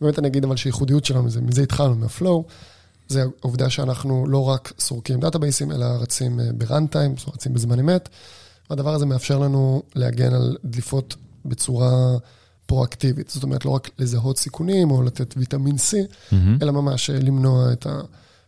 באמת 0.01 0.19
אני 0.19 0.29
אגיד 0.29 0.45
אבל 0.45 0.57
שייחודיות 0.57 1.05
שלנו, 1.05 1.31
זה, 1.31 1.41
מזה 1.41 1.63
התחלנו, 1.63 1.95
מה 1.95 2.09
flow, 2.09 2.45
זה 3.09 3.25
העובדה 3.41 3.71
שאנחנו 3.71 4.27
לא 4.27 4.49
רק 4.49 4.73
סורקים 4.79 5.21
דאטאבייסים, 5.21 5.73
אלא 5.73 5.85
רצים 5.85 6.41
אה, 6.41 6.53
ב 6.53 6.60
runtime, 6.60 7.15
רצים 7.35 7.55
בזמן 7.55 7.79
אמת. 7.79 8.09
והדבר 8.71 8.95
הזה 8.95 9.07
מאפשר 9.07 9.39
לנו 9.39 9.83
להגן 9.95 10.33
על 10.35 10.57
דליפות 10.65 11.17
בצורה 11.45 12.17
פרואקטיבית. 12.67 13.31
זאת 13.31 13.43
אומרת, 13.43 13.65
לא 13.65 13.71
רק 13.71 13.91
לזהות 13.99 14.39
סיכונים 14.39 14.91
או 14.91 15.03
לתת 15.03 15.35
ויטמין 15.37 15.77
C, 15.77 15.79
mm-hmm. 15.79 16.35
אלא 16.63 16.73
ממש 16.73 17.11
אה, 17.11 17.19
למנוע 17.19 17.73
את 17.73 17.87
ה... 17.87 18.01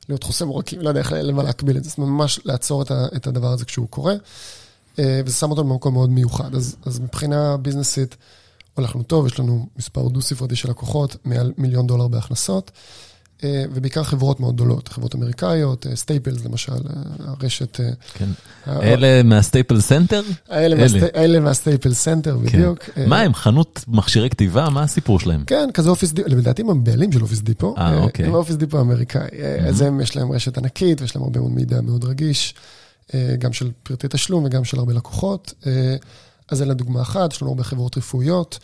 להיות 0.08 0.22
חוסם 0.22 0.48
עורקים, 0.48 0.80
לא 0.80 0.88
יודע 0.88 1.00
איך 1.00 1.12
למה 1.12 1.42
להקביל 1.42 1.76
את 1.76 1.84
זה. 1.84 1.90
זאת 1.90 1.98
אומרת, 1.98 2.10
ממש 2.10 2.40
לעצור 2.44 2.82
את, 2.82 2.90
ה, 2.90 3.06
את 3.16 3.26
הדבר 3.26 3.52
הזה 3.52 3.64
כשהוא 3.64 3.88
קורה, 3.88 4.14
אה, 4.98 5.20
וזה 5.26 5.36
שם 5.36 5.50
אותו 5.50 5.64
במקום 5.64 5.94
מאוד 5.94 6.10
מיוחד. 6.10 6.54
אז, 6.54 6.76
אז 6.86 7.00
מבחינה 7.00 7.56
ביזנסית, 7.56 8.16
הולך 8.74 8.94
לנו 8.94 9.04
טוב, 9.04 9.26
יש 9.26 9.40
לנו 9.40 9.66
מספר 9.76 10.08
דו-ספרתי 10.08 10.56
של 10.56 10.70
לקוחות, 10.70 11.16
מעל 11.24 11.52
מיליון 11.58 11.86
דולר 11.86 12.08
בהכנסות, 12.08 12.70
אה, 13.44 13.64
ובעיקר 13.74 14.02
חברות 14.02 14.40
מאוד 14.40 14.54
גדולות, 14.54 14.88
חברות 14.88 15.14
אמריקאיות, 15.14 15.86
Staples 15.94 16.44
למשל, 16.44 16.72
הרשת... 17.18 17.80
כן. 18.14 18.28
אלה 18.66 19.22
מה 19.22 19.35
Staples 19.35 19.80
Center? 19.80 20.22
אלה 21.14 21.40
מה 21.40 21.52
Staples 21.52 21.92
Center, 21.92 22.36
בדיוק. 22.38 22.78
מה 23.06 23.20
הם, 23.20 23.34
חנות 23.34 23.84
מכשירי 23.88 24.30
כתיבה? 24.30 24.70
מה 24.70 24.82
הסיפור 24.82 25.20
שלהם? 25.20 25.44
כן, 25.46 25.68
כזה 25.74 25.90
Office 25.90 26.12
Depot, 26.12 26.28
לדעתי 26.28 26.62
הם 26.62 26.70
הבעלים 26.70 27.12
של 27.12 27.22
Office 27.22 27.40
Depot. 27.40 27.74
אה, 27.78 27.98
אוקיי. 27.98 28.26
הם 28.26 28.34
Office 28.34 28.56
Depot 28.56 28.78
האמריקאי. 28.78 29.28
אז 29.68 29.80
הם, 29.80 30.00
יש 30.00 30.16
להם 30.16 30.32
רשת 30.32 30.58
ענקית, 30.58 31.00
ויש 31.00 31.16
להם 31.16 31.24
הרבה 31.24 31.40
מאוד 31.40 31.52
מידע 31.52 31.80
מאוד 31.80 32.04
רגיש, 32.04 32.54
גם 33.38 33.52
של 33.52 33.70
פרטי 33.82 34.06
תשלום 34.10 34.44
וגם 34.44 34.64
של 34.64 34.78
הרבה 34.78 34.92
לקוחות. 34.92 35.54
אז 36.50 36.62
אלה 36.62 36.74
דוגמה 36.74 37.02
אחת, 37.02 37.32
יש 37.32 37.42
לנו 37.42 37.50
הרבה 37.50 37.64
חברות 37.64 37.98
רפואיות. 37.98 38.58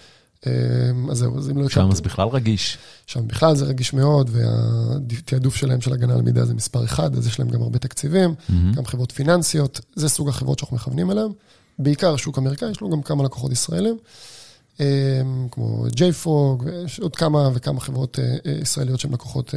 אז 1.11 1.19
זהו, 1.19 1.39
אז 1.39 1.51
אם 1.51 1.59
לא... 1.59 1.69
שם 1.69 1.91
זה 1.93 2.03
בכלל 2.03 2.29
רגיש. 2.29 2.79
שם 3.07 3.29
בכלל 3.29 3.57
זה 3.57 3.65
רגיש 3.65 3.93
מאוד, 3.93 4.31
והתעדוף 4.33 5.57
שלהם 5.57 5.81
של 5.81 5.93
הגנה 5.93 6.15
על 6.15 6.23
מידע 6.23 6.45
זה 6.45 6.55
מספר 6.55 6.85
אחד, 6.85 7.17
אז 7.17 7.27
יש 7.27 7.39
להם 7.39 7.49
גם 7.49 7.63
הרבה 7.63 7.79
תקציבים, 7.79 8.35
mm-hmm. 8.35 8.77
גם 8.77 8.87
חברות 8.87 9.13
פיננסיות, 9.13 9.81
זה 9.95 10.09
סוג 10.09 10.29
החברות 10.29 10.59
שאנחנו 10.59 10.77
מכוונים 10.77 11.11
אליהן. 11.11 11.31
בעיקר 11.79 12.17
שוק 12.17 12.39
אמריקאי, 12.39 12.71
יש 12.71 12.83
לנו 12.83 12.91
גם 12.91 13.03
כמה 13.03 13.25
לקוחות 13.25 13.53
ישראלים, 13.53 13.99
כמו 15.51 15.87
JFrog, 15.87 16.65
ויש 16.65 17.01
עוד 17.01 17.17
כמה 17.17 17.51
וכמה 17.55 17.81
חברות 17.81 18.19
ישראליות 18.63 19.01
שהן 19.01 19.13
לקוחות 19.13 19.55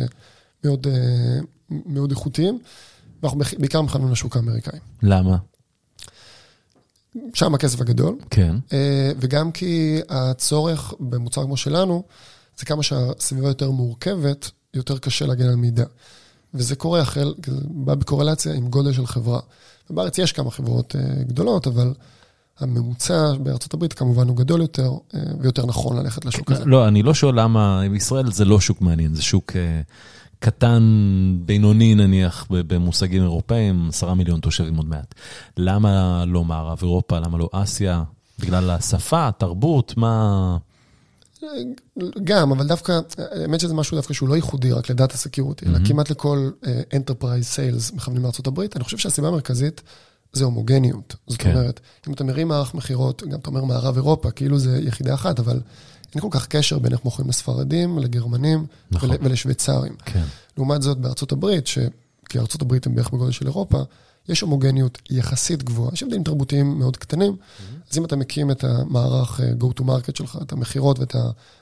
מאוד, 0.63 0.87
מאוד 1.69 2.11
איכותיים, 2.11 2.59
ואנחנו 3.23 3.39
בעיקר 3.59 3.81
מכוונים 3.81 4.11
לשוק 4.11 4.35
האמריקאי. 4.35 4.79
למה? 5.03 5.37
שם 7.33 7.53
הכסף 7.55 7.81
הגדול. 7.81 8.15
כן. 8.29 8.55
וגם 9.19 9.51
כי 9.51 9.99
הצורך 10.09 10.93
במוצר 10.99 11.43
כמו 11.43 11.57
שלנו, 11.57 12.03
זה 12.59 12.65
כמה 12.65 12.83
שהסביבה 12.83 13.47
יותר 13.47 13.71
מורכבת, 13.71 14.51
יותר 14.73 14.97
קשה 14.97 15.25
להגן 15.25 15.45
על 15.49 15.55
מידע. 15.55 15.85
וזה 16.53 16.75
קורה 16.75 17.01
החל, 17.01 17.33
בא 17.63 17.95
בקורלציה 17.95 18.53
עם 18.53 18.67
גודל 18.67 18.93
של 18.93 19.07
חברה. 19.07 19.39
ובארץ 19.89 20.17
יש 20.17 20.31
כמה 20.31 20.51
חברות 20.51 20.95
גדולות, 21.27 21.67
אבל 21.67 21.93
הממוצע 22.59 23.33
בארצות 23.43 23.73
הברית 23.73 23.93
כמובן 23.93 24.27
הוא 24.27 24.37
גדול 24.37 24.61
יותר, 24.61 24.91
ויותר 25.39 25.65
נכון 25.65 25.97
ללכת 25.97 26.25
לשוק 26.25 26.51
הזה. 26.51 26.65
לא, 26.65 26.87
אני 26.87 27.03
לא 27.03 27.13
שואל 27.13 27.39
למה, 27.39 27.81
בישראל 27.91 28.31
זה 28.31 28.45
לא 28.45 28.59
שוק 28.59 28.81
מעניין, 28.81 29.15
זה 29.15 29.21
שוק... 29.21 29.51
קטן, 30.39 30.83
בינוני 31.45 31.95
נניח, 31.95 32.45
במושגים 32.49 33.21
אירופאים, 33.21 33.89
עשרה 33.89 34.15
מיליון 34.15 34.39
תושבים 34.39 34.75
עוד 34.75 34.85
מעט. 34.85 35.15
למה 35.57 36.23
לא 36.27 36.43
מערב 36.43 36.77
אירופה? 36.81 37.19
למה 37.19 37.37
לא 37.37 37.49
אסיה? 37.51 38.03
בגלל 38.39 38.69
השפה, 38.69 39.27
התרבות, 39.27 39.97
מה... 39.97 40.57
גם, 42.23 42.51
אבל 42.51 42.67
דווקא, 42.67 42.99
האמת 43.17 43.59
שזה 43.59 43.73
משהו 43.73 43.97
דווקא 43.97 44.13
שהוא 44.13 44.29
לא 44.29 44.35
ייחודי 44.35 44.71
רק 44.71 44.89
לדאטה 44.89 45.17
סקיורטי, 45.17 45.65
אלא 45.65 45.79
כמעט 45.87 46.09
לכל 46.09 46.49
Enterprise 46.95 47.55
Sales 47.55 47.95
מכוונים 47.95 48.23
לארה"ב. 48.23 48.59
אני 48.75 48.83
חושב 48.83 48.97
שהסיבה 48.97 49.27
המרכזית 49.27 49.81
זה 50.33 50.45
הומוגניות. 50.45 51.15
זאת 51.27 51.45
אומרת, 51.45 51.79
אם 52.07 52.13
אתה 52.13 52.23
מרים 52.23 52.47
מערך 52.47 52.73
מכירות, 52.73 53.23
גם 53.23 53.39
אתה 53.39 53.49
אומר 53.49 53.63
מערב 53.63 53.95
אירופה, 53.95 54.31
כאילו 54.31 54.59
זה 54.59 54.79
יחידה 54.81 55.13
אחת, 55.13 55.39
אבל... 55.39 55.59
אין 56.15 56.21
כל 56.21 56.27
כך 56.31 56.47
קשר 56.47 56.79
בין 56.79 56.91
איך 56.91 57.05
מוכרים 57.05 57.29
לספרדים, 57.29 57.99
לגרמנים 57.99 58.65
נכון. 58.91 59.09
ולשוויצרים. 59.21 59.95
כן. 60.05 60.23
לעומת 60.57 60.81
זאת, 60.81 60.97
בארצות 60.97 61.31
הברית, 61.31 61.67
ש... 61.67 61.77
כי 62.29 62.39
ארצות 62.39 62.61
הברית 62.61 62.85
הם 62.85 62.95
בערך 62.95 63.09
בגודל 63.09 63.31
של 63.31 63.47
אירופה, 63.47 63.81
יש 64.29 64.41
הומוגניות 64.41 65.01
יחסית 65.09 65.63
גבוהה, 65.63 65.93
יש 65.93 66.03
הבדלים 66.03 66.23
תרבותיים 66.23 66.79
מאוד 66.79 66.97
קטנים, 66.97 67.31
mm-hmm. 67.31 67.91
אז 67.91 67.97
אם 67.97 68.05
אתה 68.05 68.15
מקים 68.15 68.51
את 68.51 68.63
המערך 68.63 69.39
go 69.39 69.79
to 69.79 69.83
market 69.83 70.17
שלך, 70.17 70.37
את 70.41 70.51
המכירות 70.51 70.99
ואת 70.99 71.15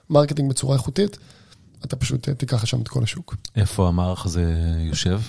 ה 0.09 0.13
marketing 0.13 0.49
בצורה 0.49 0.75
איכותית, 0.75 1.17
אתה 1.85 1.95
פשוט 1.95 2.29
תיקח 2.29 2.63
לשם 2.63 2.81
את 2.81 2.87
כל 2.87 3.03
השוק. 3.03 3.35
איפה 3.55 3.87
המערך 3.87 4.25
הזה 4.25 4.53
יושב? 4.79 5.21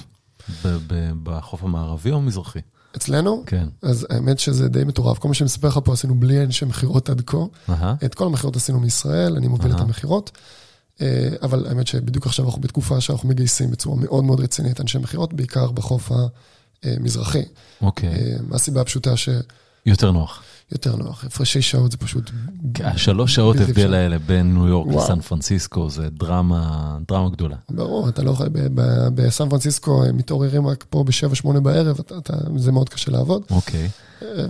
בחוף 1.22 1.62
המערבי 1.62 2.10
או 2.10 2.16
המזרחי? 2.16 2.60
אצלנו? 2.98 3.42
כן. 3.46 3.68
אז 3.82 4.06
האמת 4.10 4.38
שזה 4.38 4.68
די 4.68 4.84
מטורף. 4.84 5.18
כל 5.18 5.28
מה 5.28 5.34
שאני 5.34 5.44
מספר 5.44 5.68
לך 5.68 5.78
פה 5.84 5.92
עשינו 5.92 6.14
בלי 6.14 6.44
אנשי 6.44 6.64
מכירות 6.64 7.10
עד 7.10 7.22
כה. 7.26 7.36
Uh-huh. 7.68 7.72
את 8.04 8.14
כל 8.14 8.26
המכירות 8.26 8.56
עשינו 8.56 8.80
מישראל, 8.80 9.36
אני 9.36 9.48
מוביל 9.48 9.72
uh-huh. 9.72 9.76
את 9.76 9.80
המכירות. 9.80 10.30
אבל 11.42 11.66
האמת 11.68 11.86
שבדיוק 11.86 12.26
עכשיו 12.26 12.46
אנחנו 12.46 12.60
בתקופה 12.60 13.00
שאנחנו 13.00 13.28
מגייסים 13.28 13.70
בצורה 13.70 13.96
מאוד 13.96 14.24
מאוד 14.24 14.40
רצינית 14.40 14.80
אנשי 14.80 14.98
מכירות, 14.98 15.32
בעיקר 15.34 15.70
בחוף 15.70 16.12
המזרחי. 16.82 17.42
אוקיי. 17.82 18.10
Okay. 18.10 18.42
מהסיבה 18.48 18.80
הפשוטה 18.80 19.16
ש... 19.16 19.28
יותר 19.86 20.10
נוח. 20.10 20.42
יותר 20.72 20.96
נוח, 20.96 21.24
הפרשי 21.24 21.62
שעות 21.62 21.92
זה 21.92 21.98
פשוט... 21.98 22.30
השלוש 22.84 23.34
שעות 23.34 23.56
הבדל 23.56 23.94
האלה 23.94 24.18
בין 24.18 24.54
ניו 24.54 24.68
יורק 24.68 24.94
לסן 24.94 25.20
פרנסיסקו 25.20 25.90
זה 25.90 26.08
דרמה, 26.10 26.98
דרמה 27.08 27.28
גדולה. 27.28 27.56
ברור, 27.70 28.08
אתה 28.08 28.22
לא 28.22 28.30
יכול, 28.30 28.48
בסן 29.14 29.48
פרנסיסקו 29.48 30.04
הם 30.04 30.16
מתעוררים 30.16 30.66
רק 30.66 30.84
פה 30.90 31.04
ב-7-8 31.04 31.60
בערב, 31.60 32.00
זה 32.56 32.72
מאוד 32.72 32.88
קשה 32.88 33.10
לעבוד. 33.10 33.42
אוקיי. 33.50 33.88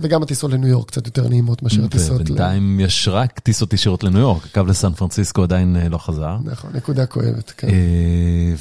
וגם 0.01 0.23
הטיסות 0.23 0.51
לניו 0.51 0.67
יורק 0.67 0.87
קצת 0.87 1.05
יותר 1.05 1.27
נעימות 1.27 1.63
מאשר 1.63 1.85
הטיסות... 1.85 2.21
ובינתיים 2.21 2.79
יש 2.79 3.07
רק 3.07 3.39
טיסות 3.39 3.73
ישירות 3.73 4.03
לניו 4.03 4.19
יורק, 4.19 4.45
הקו 4.45 4.61
לסן 4.67 4.93
פרנסיסקו 4.93 5.43
עדיין 5.43 5.77
לא 5.89 5.97
חזר. 5.97 6.37
נכון, 6.43 6.71
נקודה 6.73 7.05
כואבת, 7.05 7.53
כן. 7.57 7.67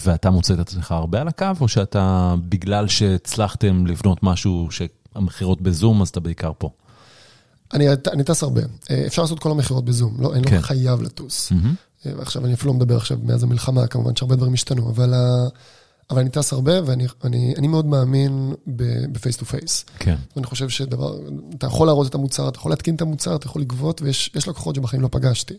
ואתה 0.05 0.31
מוצא 0.31 0.55
את 0.55 0.59
עצמך 0.59 0.93
הרבה 0.93 1.21
על 1.21 1.29
הקו, 1.29 1.47
או 1.61 1.69
שאתה, 1.69 2.35
בגלל 2.49 2.89
שהצלחתם 2.89 3.87
לבנות 3.87 4.23
משהו 4.23 4.69
שהמכירות 4.71 5.61
בזום, 5.61 6.03
אז 6.03 6.09
אתה 6.09 6.21
בעיקר 6.21 6.53
פה? 6.59 6.71
אני, 7.73 7.87
אני 8.13 8.25
טס 8.25 8.43
הרבה. 8.43 8.63
אפשר 9.07 9.23
לעשות 9.23 9.39
כל 9.39 9.51
המכירות 9.51 9.85
בזום, 9.85 10.17
לא, 10.21 10.35
אני 10.35 10.47
כן. 10.47 10.57
לא 10.57 10.61
חייב 10.61 11.03
לטוס. 11.03 11.53
Mm-hmm. 11.53 12.09
ועכשיו, 12.19 12.45
אני 12.45 12.55
אפילו 12.55 12.73
לא 12.73 12.79
מדבר 12.79 12.97
עכשיו 12.97 13.19
מאז 13.23 13.43
המלחמה, 13.43 13.87
כמובן 13.87 14.17
שהרבה 14.17 14.37
דברים 14.37 14.55
השתנו, 14.55 14.91
אבל, 14.91 15.15
אבל 16.11 16.21
אני 16.21 16.31
טס 16.31 16.53
הרבה 16.53 16.73
ואני 16.87 17.07
אני, 17.25 17.55
אני 17.59 17.69
מאוד 17.69 17.87
מאמין 17.87 18.55
ב 19.13 19.18
face 19.18 19.37
to 19.37 19.45
face. 19.45 19.85
כן. 19.99 20.17
ואני 20.37 20.47
חושב 20.47 20.69
שדבר, 20.69 21.19
אתה 21.59 21.67
יכול 21.67 21.87
להראות 21.87 22.07
את 22.07 22.15
המוצר, 22.15 22.49
אתה 22.49 22.59
יכול 22.59 22.73
להתקין 22.73 22.95
את 22.95 23.01
המוצר, 23.01 23.37
אתה 23.37 23.47
יכול 23.47 23.63
לגבות, 23.63 24.03
ויש 24.03 24.49
לקוחות 24.49 24.75
שבחיים 24.75 25.03
לא 25.03 25.09
פגשתי. 25.13 25.55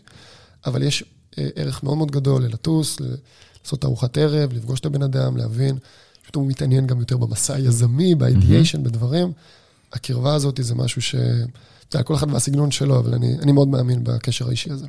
אבל 0.66 0.82
יש 0.82 1.04
ערך 1.36 1.82
מאוד 1.82 1.96
מאוד 1.96 2.10
גדול 2.10 2.44
ללטוס, 2.44 2.96
לעשות 3.00 3.84
ארוחת 3.84 4.18
ערב, 4.18 4.52
לפגוש 4.52 4.80
את 4.80 4.86
הבן 4.86 5.02
אדם, 5.02 5.36
להבין. 5.36 5.78
פשוט 6.22 6.34
הוא 6.34 6.46
מתעניין 6.46 6.86
גם 6.86 7.00
יותר 7.00 7.16
במסע 7.16 7.54
היזמי, 7.54 8.14
ב 8.14 8.20
ideation, 8.20 8.78
mm-hmm. 8.78 8.82
בדברים. 8.82 9.32
הקרבה 9.92 10.34
הזאת 10.34 10.60
זה 10.62 10.74
משהו 10.74 11.02
ש... 11.02 11.14
יודע, 11.96 12.04
כל 12.04 12.14
אחד 12.14 12.32
והסגנון 12.32 12.70
שלו, 12.70 12.98
אבל 12.98 13.14
אני, 13.14 13.36
אני 13.42 13.52
מאוד 13.52 13.68
מאמין 13.68 14.04
בקשר 14.04 14.48
האישי 14.48 14.70
הזה. 14.70 14.86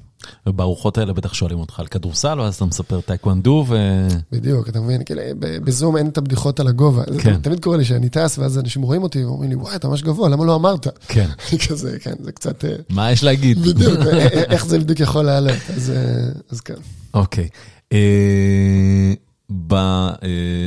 ובארוחות 0.47 0.97
האלה 0.97 1.13
בטח 1.13 1.33
שואלים 1.33 1.59
אותך 1.59 1.79
על 1.79 1.87
כדורסל, 1.87 2.39
ואז 2.39 2.55
אתה 2.55 2.65
מספר 2.65 3.01
טייקוונדו 3.01 3.65
ו... 3.67 3.77
בדיוק, 4.31 4.69
אתה 4.69 4.81
מבין, 4.81 5.03
כאילו, 5.03 5.21
בזום 5.39 5.97
אין 5.97 6.07
את 6.07 6.17
הבדיחות 6.17 6.59
על 6.59 6.67
הגובה. 6.67 7.03
כן. 7.05 7.33
זה 7.33 7.41
תמיד 7.41 7.59
קורה 7.63 7.77
לי 7.77 7.85
שאני 7.85 8.09
טס, 8.09 8.37
ואז 8.37 8.59
אנשים 8.59 8.81
רואים 8.81 9.03
אותי 9.03 9.25
ואומרים 9.25 9.49
לי, 9.49 9.55
וואי, 9.55 9.75
אתה 9.75 9.87
ממש 9.87 10.03
גבוה, 10.03 10.29
למה 10.29 10.45
לא 10.45 10.55
אמרת? 10.55 10.87
כן. 11.07 11.29
כזה, 11.67 11.99
כן, 11.99 12.13
זה 12.19 12.31
קצת... 12.31 12.65
מה 12.89 13.11
יש 13.11 13.23
להגיד? 13.23 13.59
בדיוק, 13.59 13.99
איך 14.51 14.65
זה 14.65 14.79
בדיוק 14.79 14.99
יכול 14.99 15.25
לעלות, 15.25 15.57
אז, 15.75 15.93
אז 16.49 16.61
כן. 16.61 16.75
אוקיי. 17.13 17.49
ב, 19.67 19.73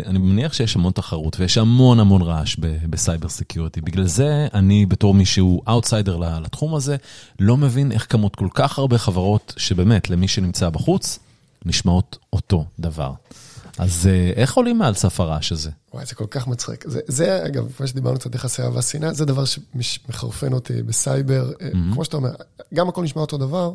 אני 0.06 0.18
מניח 0.18 0.52
שיש 0.52 0.76
המון 0.76 0.92
תחרות 0.92 1.40
ויש 1.40 1.58
המון 1.58 2.00
המון 2.00 2.22
רעש 2.22 2.56
ב 2.90 2.96
cyber 2.96 3.28
security. 3.28 3.80
בגלל 3.80 4.06
זה 4.06 4.46
אני 4.54 4.86
בתור 4.86 5.14
מי 5.14 5.26
שהוא 5.26 5.62
אאוטסיידר 5.68 6.16
לתחום 6.16 6.74
הזה, 6.74 6.96
לא 7.40 7.56
מבין 7.56 7.92
איך 7.92 8.06
קמות 8.06 8.36
כל 8.36 8.48
כך 8.54 8.78
הרבה 8.78 8.98
חברות 8.98 9.54
שבאמת 9.56 10.10
למי 10.10 10.28
שנמצא 10.28 10.68
בחוץ, 10.68 11.18
נשמעות 11.64 12.18
אותו 12.32 12.64
דבר. 12.78 13.12
אז 13.78 14.08
איך 14.36 14.54
עולים 14.54 14.78
מעל 14.78 14.94
סף 14.94 15.20
הרעש 15.20 15.52
הזה? 15.52 15.70
וואי, 15.94 16.06
זה 16.06 16.14
כל 16.14 16.26
כך 16.30 16.46
מצחיק. 16.46 16.84
זה, 16.88 17.00
זה 17.06 17.46
אגב, 17.46 17.72
כמו 17.76 17.86
שדיברנו 17.86 18.18
קצת 18.18 18.34
יחסי 18.34 18.62
אהבה 18.62 18.82
שנאה, 18.82 19.12
זה 19.12 19.24
דבר 19.24 19.44
שמחרפן 19.80 20.52
אותי 20.52 20.82
בסייבר. 20.82 21.52
Mm-hmm. 21.58 21.94
כמו 21.94 22.04
שאתה 22.04 22.16
אומר, 22.16 22.30
גם 22.74 22.88
הכל 22.88 23.02
נשמע 23.02 23.22
אותו 23.22 23.38
דבר, 23.38 23.72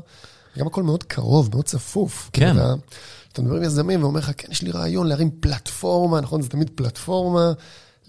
גם 0.58 0.68
הכל 0.68 0.84
מאוד 0.84 1.04
קרוב, 1.04 1.50
מאוד 1.52 1.66
צפוף. 1.66 2.30
כן. 2.34 2.58
אתה, 2.58 2.74
אתה 3.34 3.42
מדבר 3.42 3.56
עם 3.56 3.64
יזמים 3.64 4.04
ואומר 4.04 4.20
לך, 4.20 4.32
כן, 4.38 4.52
יש 4.52 4.62
לי 4.62 4.72
רעיון 4.72 5.08
להרים 5.08 5.30
פלטפורמה, 5.40 6.22
נכון? 6.22 6.42
זה 6.42 6.50
תמיד 6.50 6.70
פלטפורמה, 6.76 7.52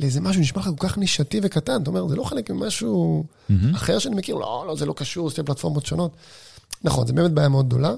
לאיזה 0.00 0.20
משהו 0.20 0.42
שנשמע 0.42 0.62
לך 0.62 0.68
כל 0.78 0.88
כך 0.88 0.98
נישתי 0.98 1.40
וקטן. 1.42 1.83
אתה 1.83 1.90
אומר, 1.90 2.09
זה 2.09 2.16
לא 2.16 2.24
חלק 2.24 2.50
ממשהו 2.50 3.24
mm-hmm. 3.24 3.54
אחר 3.74 3.98
שאני 3.98 4.14
מכיר, 4.14 4.35
לא, 4.35 4.64
לא, 4.66 4.76
זה 4.76 4.87
לא 4.87 4.92
קשור, 4.92 5.30
זה 5.30 5.42
פלטפורמות 5.42 5.87
שונות. 5.87 6.12
נכון, 6.85 7.06
זה 7.06 7.12
באמת 7.12 7.30
בעיה 7.30 7.48
מאוד 7.48 7.68
גדולה. 7.68 7.94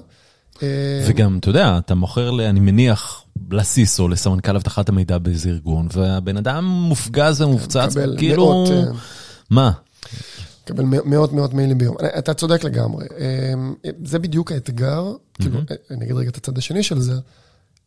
וגם, 1.07 1.37
אתה 1.37 1.49
יודע, 1.49 1.77
אתה 1.77 1.95
מוכר, 1.95 2.49
אני 2.49 2.59
מניח, 2.59 3.23
לסיסו, 3.51 4.07
לסמנכ"ל 4.07 4.55
אבטחת 4.55 4.89
המידע 4.89 5.17
באיזה 5.17 5.49
ארגון, 5.49 5.87
והבן 5.93 6.37
אדם 6.37 6.65
מופגז 6.65 7.41
ומופצץ, 7.41 7.95
כאילו... 8.17 8.65
מה? 9.49 9.71
מקבל 10.63 10.83
מאות 10.83 11.33
מאות 11.33 11.53
מיילים 11.53 11.77
ביום. 11.77 11.95
אתה 12.17 12.33
צודק 12.33 12.63
לגמרי. 12.63 13.05
זה 14.05 14.19
בדיוק 14.19 14.51
האתגר, 14.51 15.13
כאילו, 15.33 15.59
אני 15.91 16.05
אגיד 16.05 16.15
רגע 16.15 16.29
את 16.29 16.37
הצד 16.37 16.57
השני 16.57 16.83
של 16.83 16.99
זה, 16.99 17.15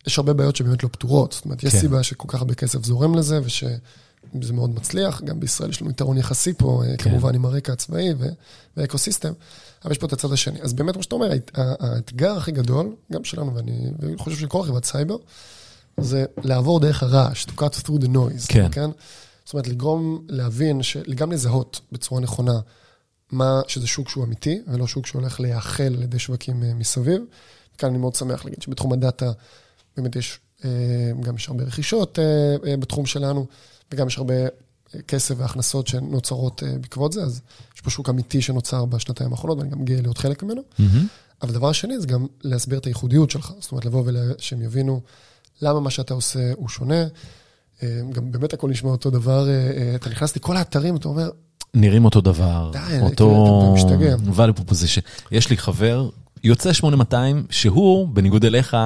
יש 0.07 0.19
הרבה 0.19 0.33
בעיות 0.33 0.57
שבאמת 0.57 0.83
לא 0.83 0.89
פתורות. 0.89 1.33
זאת 1.33 1.45
אומרת, 1.45 1.62
יש 1.62 1.77
סיבה 1.77 2.03
שכל 2.03 2.29
כך 2.29 2.39
הרבה 2.39 2.55
כסף 2.55 2.85
זורם 2.85 3.15
לזה, 3.15 3.41
זה 4.43 4.53
מאוד 4.53 4.75
מצליח, 4.75 5.23
גם 5.23 5.41
בישראל 5.41 5.71
יש 5.71 5.83
לנו 5.83 5.91
יתרון 5.91 6.19
יחסי 6.19 6.53
פה, 6.53 6.83
כן. 6.99 7.11
כמובן 7.11 7.35
עם 7.35 7.45
הרקע 7.45 7.73
הצבאי 7.73 8.09
והאקוסיסטם, 8.77 9.33
אבל 9.85 9.93
יש 9.93 9.99
פה 9.99 10.07
את 10.07 10.12
הצד 10.12 10.33
השני. 10.33 10.62
אז 10.62 10.73
באמת, 10.73 10.95
כמו 10.95 11.03
שאתה 11.03 11.15
אומר, 11.15 11.31
האתגר 11.55 12.37
הכי 12.37 12.53
גדול, 12.53 12.95
גם 13.12 13.25
שלנו, 13.25 13.55
ואני 13.55 13.91
חושב 14.19 14.37
של 14.37 14.47
כל 14.47 14.62
חברת 14.62 14.85
סייבר, 14.85 15.17
זה 16.01 16.25
לעבור 16.45 16.81
דרך 16.81 17.03
הרעש, 17.03 17.45
to 17.45 17.61
cut 17.61 17.85
through 17.85 18.03
the 18.03 18.09
noise, 18.09 18.47
כן? 18.49 18.91
זאת 19.47 19.55
אומרת, 19.55 19.69
לגרום, 19.69 20.27
להבין, 20.29 20.81
גם 21.15 21.33
לזהות 21.33 21.81
בצורה 21.93 22.21
נכונה 22.21 22.61
מה, 23.31 23.61
שזה 23.69 23.87
שוק 23.87 24.09
שהוא 24.09 24.25
אמיתי, 24.25 24.61
ולא 24.67 24.87
שוק 24.87 25.07
שהולך 25.07 25.41
להיאכל 25.41 25.83
על 25.83 26.03
ידי 26.03 26.19
שווקים 26.19 26.79
מסביב. 26.79 27.23
כאן 27.79 27.89
אני 27.89 27.99
מאוד 27.99 28.15
שמח 28.15 28.45
להגיד 28.45 28.63
שבתחום 28.63 28.93
הדאטה 28.93 29.33
באמת 29.97 30.17
יש, 30.17 30.39
גם 31.21 31.37
יש 31.37 31.49
הרבה 31.49 31.65
רכישות 31.65 32.19
בתחום 32.63 33.07
שלנו, 33.07 33.47
וגם 33.93 34.07
יש 34.07 34.19
הרבה 34.19 34.35
כסף 35.09 35.35
והכנסות 35.39 35.87
שנוצרות 35.87 36.63
בעקבות 36.81 37.13
זה, 37.13 37.23
אז 37.23 37.41
יש 37.75 37.81
פה 37.81 37.91
שוק 37.91 38.09
אמיתי 38.09 38.43
שנוצר 38.43 38.85
בשנתיים 38.85 39.33
האחרונות, 39.33 39.59
ואני 39.59 39.71
גם 39.71 39.85
גאה 39.85 40.01
להיות 40.01 40.19
חלק 40.19 40.43
ממנו. 40.43 40.63
Mm-hmm. 40.63 40.83
אבל 41.43 41.51
הדבר 41.51 41.69
השני 41.69 42.01
זה 42.01 42.07
גם 42.07 42.27
להסביר 42.43 42.79
את 42.79 42.87
הייחודיות 42.87 43.31
שלך, 43.31 43.53
זאת 43.61 43.73
אומרת, 43.73 43.85
לבוא 43.85 44.05
ושהם 44.07 44.63
יבינו 44.63 45.01
למה 45.63 45.81
מה 45.81 45.91
שאתה 45.91 46.15
עושה 46.15 46.53
הוא 46.57 46.69
שונה. 46.69 47.05
גם 48.12 48.33
באמת 48.33 48.53
הכל 48.53 48.71
נשמע 48.71 48.91
אותו 48.91 49.11
דבר, 49.11 49.49
אתה 49.95 50.11
נכנס 50.11 50.37
לכל 50.37 50.57
האתרים, 50.57 50.97
אתה 50.97 51.09
אומר... 51.09 51.31
נראים 51.75 52.05
אותו 52.05 52.21
דבר, 52.21 52.71
די, 52.73 53.01
אותו 53.03 53.59
אתה 53.62 53.75
משתגע. 53.75 54.17
value 54.37 54.61
proposition. 54.61 55.03
יש 55.31 55.51
לי 55.51 55.57
חבר, 55.57 56.09
יוצא 56.45 56.73
8200, 56.73 57.47
שהוא, 57.51 58.09
בניגוד 58.09 58.45
אליך, 58.45 58.77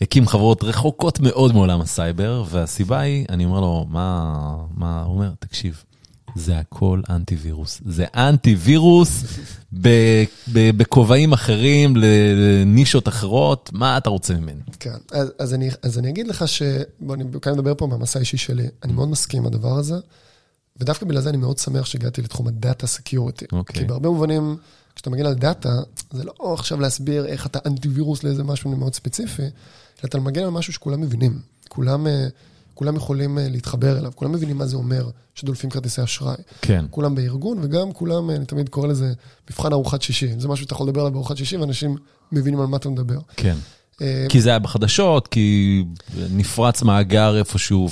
הקים 0.00 0.26
חברות 0.26 0.64
רחוקות 0.64 1.20
מאוד 1.20 1.52
מעולם 1.52 1.80
הסייבר, 1.80 2.44
והסיבה 2.50 3.00
היא, 3.00 3.26
אני 3.28 3.44
אומר 3.44 3.60
לו, 3.60 3.86
מה, 3.90 4.34
מה, 4.74 5.02
הוא 5.02 5.14
אומר, 5.14 5.30
תקשיב, 5.38 5.84
זה 6.36 6.58
הכל 6.58 7.00
אנטי-וירוס. 7.10 7.80
זה 7.86 8.04
אנטי-וירוס 8.14 9.24
בכובעים 10.52 11.32
אחרים, 11.32 11.96
לנישות 11.96 13.08
אחרות, 13.08 13.70
מה 13.72 13.98
אתה 13.98 14.10
רוצה 14.10 14.34
ממני? 14.34 14.60
כן, 14.80 14.96
אז, 15.12 15.32
אז, 15.38 15.54
אני, 15.54 15.70
אז 15.82 15.98
אני 15.98 16.08
אגיד 16.08 16.28
לך 16.28 16.48
ש... 16.48 16.62
בוא, 17.00 17.14
אני 17.14 17.24
כאן 17.42 17.52
מדבר 17.52 17.74
פה 17.74 17.86
מהמסע 17.86 18.18
האישי 18.18 18.36
שלי. 18.36 18.66
אני 18.84 18.92
מאוד 18.92 19.08
מסכים 19.08 19.40
עם 19.40 19.46
הדבר 19.46 19.78
הזה, 19.78 19.94
ודווקא 20.80 21.06
בגלל 21.06 21.20
זה 21.20 21.28
אני 21.28 21.36
מאוד 21.36 21.58
שמח 21.58 21.86
שהגעתי 21.86 22.22
לתחום 22.22 22.48
ה 22.48 22.56
data 22.56 22.86
security. 22.86 23.44
אוקיי. 23.52 23.80
כי 23.80 23.84
בהרבה 23.86 24.08
מובנים, 24.08 24.56
כשאתה 24.94 25.10
מגיע 25.10 25.30
לדאטה, 25.30 25.80
זה 26.10 26.24
לא 26.24 26.54
עכשיו 26.54 26.80
להסביר 26.80 27.26
איך 27.26 27.46
אתה 27.46 27.58
אנטי-וירוס 27.66 28.24
לאיזה 28.24 28.44
משהו 28.44 28.76
מאוד 28.76 28.94
ספציפי, 28.94 29.42
אלא 29.42 29.50
אתה 30.04 30.20
מגיע 30.20 30.42
על 30.42 30.50
משהו 30.50 30.72
שכולם 30.72 31.00
מבינים. 31.00 31.38
כולם... 31.68 32.06
כולם 32.76 32.96
יכולים 32.96 33.38
להתחבר 33.40 33.98
אליו, 33.98 34.12
כולם 34.14 34.32
מבינים 34.32 34.58
מה 34.58 34.66
זה 34.66 34.76
אומר 34.76 35.08
שדולפים 35.34 35.70
כרטיסי 35.70 36.02
אשראי. 36.02 36.36
כן. 36.62 36.84
כולם 36.90 37.14
בארגון, 37.14 37.58
וגם 37.62 37.92
כולם, 37.92 38.30
אני 38.30 38.44
תמיד 38.44 38.68
קורא 38.68 38.88
לזה 38.88 39.12
מבחן 39.50 39.72
ארוחת 39.72 40.02
שישי. 40.02 40.28
זה 40.38 40.48
משהו 40.48 40.64
שאתה 40.64 40.74
יכול 40.74 40.88
לדבר 40.88 41.00
עליו 41.00 41.12
בארוחת 41.12 41.36
שישי, 41.36 41.56
ואנשים 41.56 41.96
מבינים 42.32 42.60
על 42.60 42.66
מה 42.66 42.76
אתה 42.76 42.88
מדבר. 42.88 43.18
כן. 43.36 43.56
כי 44.28 44.40
זה 44.40 44.48
היה 44.50 44.58
בחדשות, 44.58 45.28
כי 45.28 45.84
נפרץ 46.30 46.82
מאגר 46.82 47.38
איפשהו, 47.38 47.88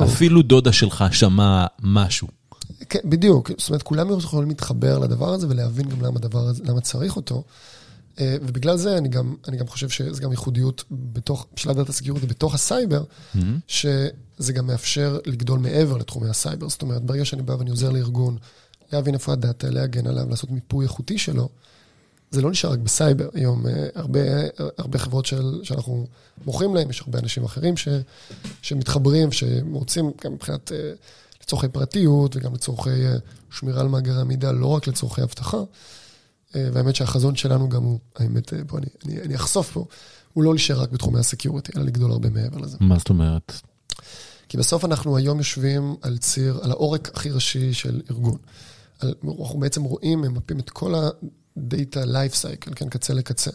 ואפילו 0.00 0.42
דודה 0.42 0.72
שלך 0.72 1.04
שמע 1.12 1.66
משהו. 1.82 2.28
כן, 2.88 2.98
בדיוק. 3.04 3.50
זאת 3.58 3.68
אומרת, 3.68 3.82
כולם 3.82 4.18
יכולים 4.18 4.48
להתחבר 4.48 4.98
לדבר 4.98 5.28
הזה 5.28 5.48
ולהבין 5.48 5.88
גם 5.88 6.02
למה, 6.02 6.20
הזה, 6.32 6.62
למה 6.66 6.80
צריך 6.80 7.16
אותו. 7.16 7.42
ובגלל 8.20 8.76
זה 8.76 8.98
אני 8.98 9.08
גם, 9.08 9.34
אני 9.48 9.56
גם 9.56 9.66
חושב 9.66 9.88
שזה 9.88 10.22
גם 10.22 10.30
ייחודיות 10.30 10.84
בתוך, 10.90 11.46
של 11.56 11.70
ה 11.70 11.74
data 11.74 11.92
security 11.92 12.26
בתוך 12.26 12.54
הסייבר, 12.54 13.04
mm-hmm. 13.04 13.38
שזה 13.66 14.52
גם 14.52 14.66
מאפשר 14.66 15.18
לגדול 15.26 15.58
מעבר 15.58 15.96
לתחומי 15.96 16.28
הסייבר. 16.28 16.68
זאת 16.68 16.82
אומרת, 16.82 17.02
ברגע 17.02 17.24
שאני 17.24 17.42
בא 17.42 17.52
ואני 17.52 17.70
עוזר 17.70 17.90
לארגון 17.90 18.36
להבין 18.92 19.14
איפה 19.14 19.32
הדאטה, 19.32 19.70
להגן 19.70 20.06
עליו, 20.06 20.30
לעשות 20.30 20.50
מיפוי 20.50 20.84
איכותי 20.84 21.18
שלו, 21.18 21.48
זה 22.30 22.42
לא 22.42 22.50
נשאר 22.50 22.70
רק 22.70 22.78
בסייבר. 22.78 23.28
היום 23.34 23.66
הרבה, 23.94 24.20
הרבה 24.78 24.98
חברות 24.98 25.26
של, 25.26 25.60
שאנחנו 25.62 26.06
מוכרים 26.44 26.74
להם, 26.74 26.90
יש 26.90 27.00
הרבה 27.00 27.18
אנשים 27.18 27.44
אחרים 27.44 27.76
ש, 27.76 27.88
שמתחברים, 28.62 29.32
שרוצים 29.32 30.10
גם 30.24 30.32
מבחינת, 30.32 30.72
לצורכי 31.42 31.68
פרטיות 31.68 32.36
וגם 32.36 32.54
לצורכי 32.54 32.90
שמירה 33.50 33.80
על 33.80 33.88
מאגרי 33.88 34.20
המידע, 34.20 34.52
לא 34.52 34.66
רק 34.66 34.86
לצורכי 34.86 35.22
אבטחה. 35.22 35.58
והאמת 36.54 36.96
שהחזון 36.96 37.36
שלנו 37.36 37.68
גם 37.68 37.82
הוא, 37.82 37.98
האמת, 38.16 38.52
בוא, 38.66 38.78
אני, 38.78 38.86
אני, 39.04 39.22
אני 39.22 39.34
אחשוף 39.34 39.72
פה, 39.72 39.84
הוא 40.32 40.44
לא 40.44 40.54
להישאר 40.54 40.80
רק 40.80 40.90
בתחומי 40.90 41.18
ה 41.18 41.23
security, 41.23 41.72
אלא 41.76 41.84
לגדול 41.84 42.10
הרבה 42.10 42.30
מעבר 42.30 42.58
לזה. 42.58 42.76
מה 42.80 42.98
זאת 42.98 43.08
אומרת? 43.08 43.52
כי 44.48 44.56
בסוף 44.56 44.84
אנחנו 44.84 45.16
היום 45.16 45.38
יושבים 45.38 45.96
על 46.02 46.18
ציר, 46.18 46.60
על 46.62 46.70
העורק 46.70 47.10
הכי 47.14 47.30
ראשי 47.30 47.72
של 47.74 48.00
ארגון. 48.10 48.38
על, 49.00 49.14
אנחנו 49.40 49.58
בעצם 49.58 49.82
רואים, 49.82 50.20
ממפים 50.20 50.60
את 50.60 50.70
כל 50.70 50.94
ה-data 50.94 52.04
life 52.04 52.34
cycle, 52.34 52.74
כן, 52.74 52.88
קצה 52.88 53.14
לקצה. 53.14 53.50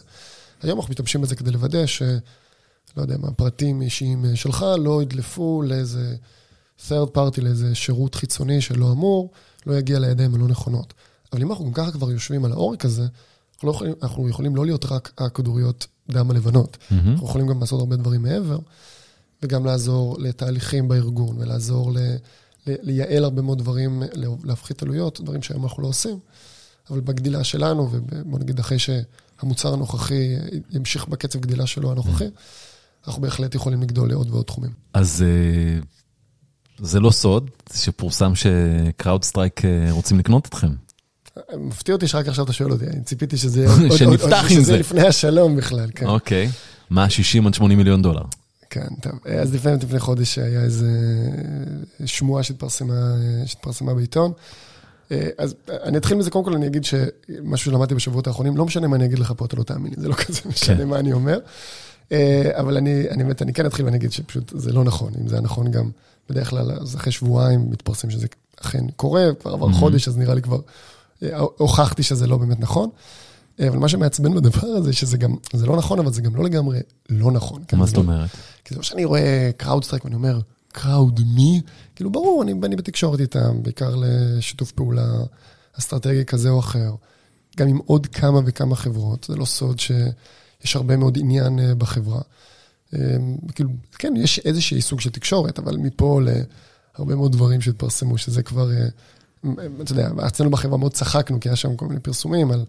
היום 0.62 0.78
אנחנו 0.78 0.90
משתמשים 0.90 1.20
בזה 1.20 1.36
כדי 1.36 1.50
לוודא 1.50 1.86
ש... 1.86 2.02
לא 2.96 3.02
יודע 3.02 3.16
מה, 3.18 3.32
פרטים 3.32 3.82
אישיים 3.82 4.24
שלך 4.36 4.66
לא 4.78 5.02
ידלפו 5.02 5.62
לאיזה 5.62 6.16
third 6.88 7.16
party, 7.16 7.40
לאיזה 7.40 7.74
שירות 7.74 8.14
חיצוני 8.14 8.60
שלא 8.60 8.92
אמור, 8.92 9.30
לא 9.66 9.74
יגיע 9.78 9.98
לידיים 9.98 10.34
הלא 10.34 10.48
נכונות. 10.48 10.94
אבל 11.32 11.42
אם 11.42 11.50
אנחנו 11.50 11.64
גם 11.64 11.72
ככה 11.72 11.90
כבר 11.90 12.10
יושבים 12.10 12.44
על 12.44 12.52
העורק 12.52 12.84
הזה, 12.84 13.06
אנחנו, 13.54 13.68
לא 13.68 13.72
יכולים, 13.72 13.94
אנחנו 14.02 14.28
יכולים 14.28 14.56
לא 14.56 14.66
להיות 14.66 14.84
רק 14.84 15.12
הכדוריות 15.18 15.86
דם 16.10 16.30
הלבנות. 16.30 16.76
Mm-hmm. 16.76 16.94
אנחנו 16.94 17.26
יכולים 17.26 17.46
גם 17.46 17.60
לעשות 17.60 17.80
הרבה 17.80 17.96
דברים 17.96 18.22
מעבר, 18.22 18.58
וגם 19.42 19.66
לעזור 19.66 20.16
לתהליכים 20.18 20.88
בארגון, 20.88 21.36
ולעזור 21.38 21.92
ל, 21.92 21.98
ל, 22.66 22.74
לייעל 22.82 23.24
הרבה 23.24 23.42
מאוד 23.42 23.58
דברים, 23.58 24.02
להפחית 24.44 24.82
עלויות, 24.82 25.20
דברים 25.20 25.42
שהיום 25.42 25.64
אנחנו 25.64 25.82
לא 25.82 25.88
עושים. 25.88 26.18
אבל 26.90 27.00
בגדילה 27.00 27.44
שלנו, 27.44 27.88
ובוא 27.90 28.38
נגיד 28.38 28.58
אחרי 28.58 28.78
שהמוצר 28.78 29.72
הנוכחי 29.72 30.36
ימשיך 30.70 31.08
בקצב 31.08 31.40
גדילה 31.40 31.66
שלו 31.66 31.90
הנוכחי, 31.90 32.26
mm-hmm. 32.26 33.06
אנחנו 33.06 33.22
בהחלט 33.22 33.54
יכולים 33.54 33.82
לגדול 33.82 34.08
לעוד 34.08 34.30
ועוד 34.30 34.44
תחומים. 34.44 34.70
אז 34.94 35.24
זה 36.78 37.00
לא 37.00 37.10
סוד 37.10 37.50
שפורסם 37.72 38.32
ש 38.34 39.24
CrowdStrike 39.24 39.60
רוצים 39.90 40.18
לקנות 40.18 40.46
אתכם. 40.46 40.70
מפתיע 41.58 41.94
אותי 41.94 42.08
שרק 42.08 42.28
עכשיו 42.28 42.44
אתה 42.44 42.52
שואל 42.52 42.72
אותי, 42.72 42.86
אני 42.86 43.00
ציפיתי 43.02 43.36
שזה 43.36 43.66
שנפתח 43.98 44.44
עם 44.50 44.60
זה. 44.60 44.78
לפני 44.78 45.06
השלום 45.06 45.56
בכלל, 45.56 45.90
כן. 45.94 46.06
אוקיי, 46.06 46.50
מה 46.90 47.10
60 47.10 47.46
עד 47.46 47.54
80 47.54 47.78
מיליון 47.78 48.02
דולר? 48.02 48.22
כן, 48.70 48.88
טוב. 49.00 49.12
אז 49.40 49.54
לפני, 49.54 49.72
לפני 49.82 50.00
חודש 50.00 50.38
היה 50.38 50.62
איזה 50.62 50.90
שמועה 52.04 52.42
שהתפרסמה 52.42 53.94
בעיתון. 53.96 54.32
אז 55.38 55.54
אני 55.68 55.98
אתחיל 55.98 56.16
מזה, 56.16 56.30
קודם 56.30 56.44
כל 56.44 56.54
אני 56.54 56.66
אגיד 56.66 56.84
שמשהו 56.84 57.70
שלמדתי 57.70 57.94
בשבועות 57.94 58.26
האחרונים, 58.26 58.56
לא 58.56 58.64
משנה 58.64 58.88
מה 58.88 58.96
אני 58.96 59.04
אגיד 59.04 59.18
לך 59.18 59.32
פה, 59.36 59.44
אתה 59.44 59.56
לא 59.56 59.62
תאמין 59.62 59.92
זה 59.96 60.08
לא 60.08 60.14
כזה 60.26 60.40
משנה 60.46 60.84
מה 60.84 60.98
אני 60.98 61.12
אומר. 61.12 61.38
אבל 62.52 62.76
אני, 62.76 63.10
אני 63.10 63.24
באמת, 63.24 63.42
אני 63.42 63.52
כן 63.52 63.66
אתחיל 63.66 63.84
ואני 63.84 63.96
אגיד 63.96 64.12
שפשוט 64.12 64.52
זה 64.56 64.72
לא 64.72 64.84
נכון, 64.84 65.12
אם 65.20 65.28
זה 65.28 65.34
היה 65.34 65.42
נכון 65.42 65.70
גם, 65.70 65.90
בדרך 66.30 66.50
כלל, 66.50 66.72
אז 66.72 66.96
אחרי 66.96 67.12
שבועיים 67.12 67.70
מתפרסם 67.70 68.10
שזה 68.10 68.26
אכן 68.60 68.84
קורה, 68.96 69.28
כבר 69.40 69.52
עבר 69.52 69.72
חודש, 69.72 70.08
אז 70.08 70.18
נראה 70.18 70.34
לי 70.34 70.42
כבר 70.42 70.60
הוכחתי 71.56 72.02
שזה 72.02 72.26
לא 72.26 72.36
באמת 72.36 72.60
נכון. 72.60 72.90
אבל 73.68 73.78
מה 73.78 73.88
שמעצבן 73.88 74.34
בדבר 74.34 74.66
הזה, 74.66 74.92
שזה 74.92 75.16
גם, 75.16 75.34
זה 75.52 75.66
לא 75.66 75.76
נכון, 75.76 75.98
אבל 75.98 76.12
זה 76.12 76.22
גם 76.22 76.36
לא 76.36 76.44
לגמרי 76.44 76.78
לא 77.08 77.32
נכון. 77.32 77.62
מה 77.72 77.86
זאת 77.86 77.96
אומרת? 77.96 78.30
כי 78.64 78.74
זה 78.74 78.76
לא 78.76 78.82
שאני 78.82 79.04
רואה 79.04 79.50
CrowdStrike 79.56 80.04
ואני 80.04 80.14
אומר, 80.14 80.40
Crowd 80.72 81.20
מי? 81.34 81.60
כאילו, 81.94 82.12
ברור, 82.12 82.42
אני, 82.42 82.54
אני 82.64 82.76
בתקשורת 82.76 83.20
איתם, 83.20 83.62
בעיקר 83.62 83.94
לשיתוף 83.96 84.72
פעולה 84.72 85.06
אסטרטגי 85.78 86.24
כזה 86.24 86.50
או 86.50 86.58
אחר. 86.58 86.94
גם 87.56 87.68
עם 87.68 87.78
עוד 87.86 88.06
כמה 88.06 88.40
וכמה 88.46 88.76
חברות, 88.76 89.26
זה 89.28 89.36
לא 89.36 89.44
סוד 89.44 89.78
שיש 89.78 90.76
הרבה 90.76 90.96
מאוד 90.96 91.18
עניין 91.18 91.58
בחברה. 91.78 92.20
כאילו, 93.54 93.70
כן, 93.98 94.14
יש 94.16 94.38
איזשהי 94.38 94.80
סוג 94.80 95.00
של 95.00 95.10
תקשורת, 95.10 95.58
אבל 95.58 95.76
מפה 95.76 96.20
להרבה 96.20 97.14
מאוד 97.14 97.32
דברים 97.32 97.60
שהתפרסמו, 97.60 98.18
שזה 98.18 98.42
כבר... 98.42 98.70
אתה 99.82 99.92
יודע, 99.92 100.10
אצלנו 100.26 100.50
בחברה 100.50 100.78
מאוד 100.78 100.92
צחקנו, 100.92 101.40
כי 101.40 101.48
היה 101.48 101.56
שם 101.56 101.76
כל 101.76 101.86
מיני 101.86 102.00
פרסומים 102.00 102.50
על 102.50 102.64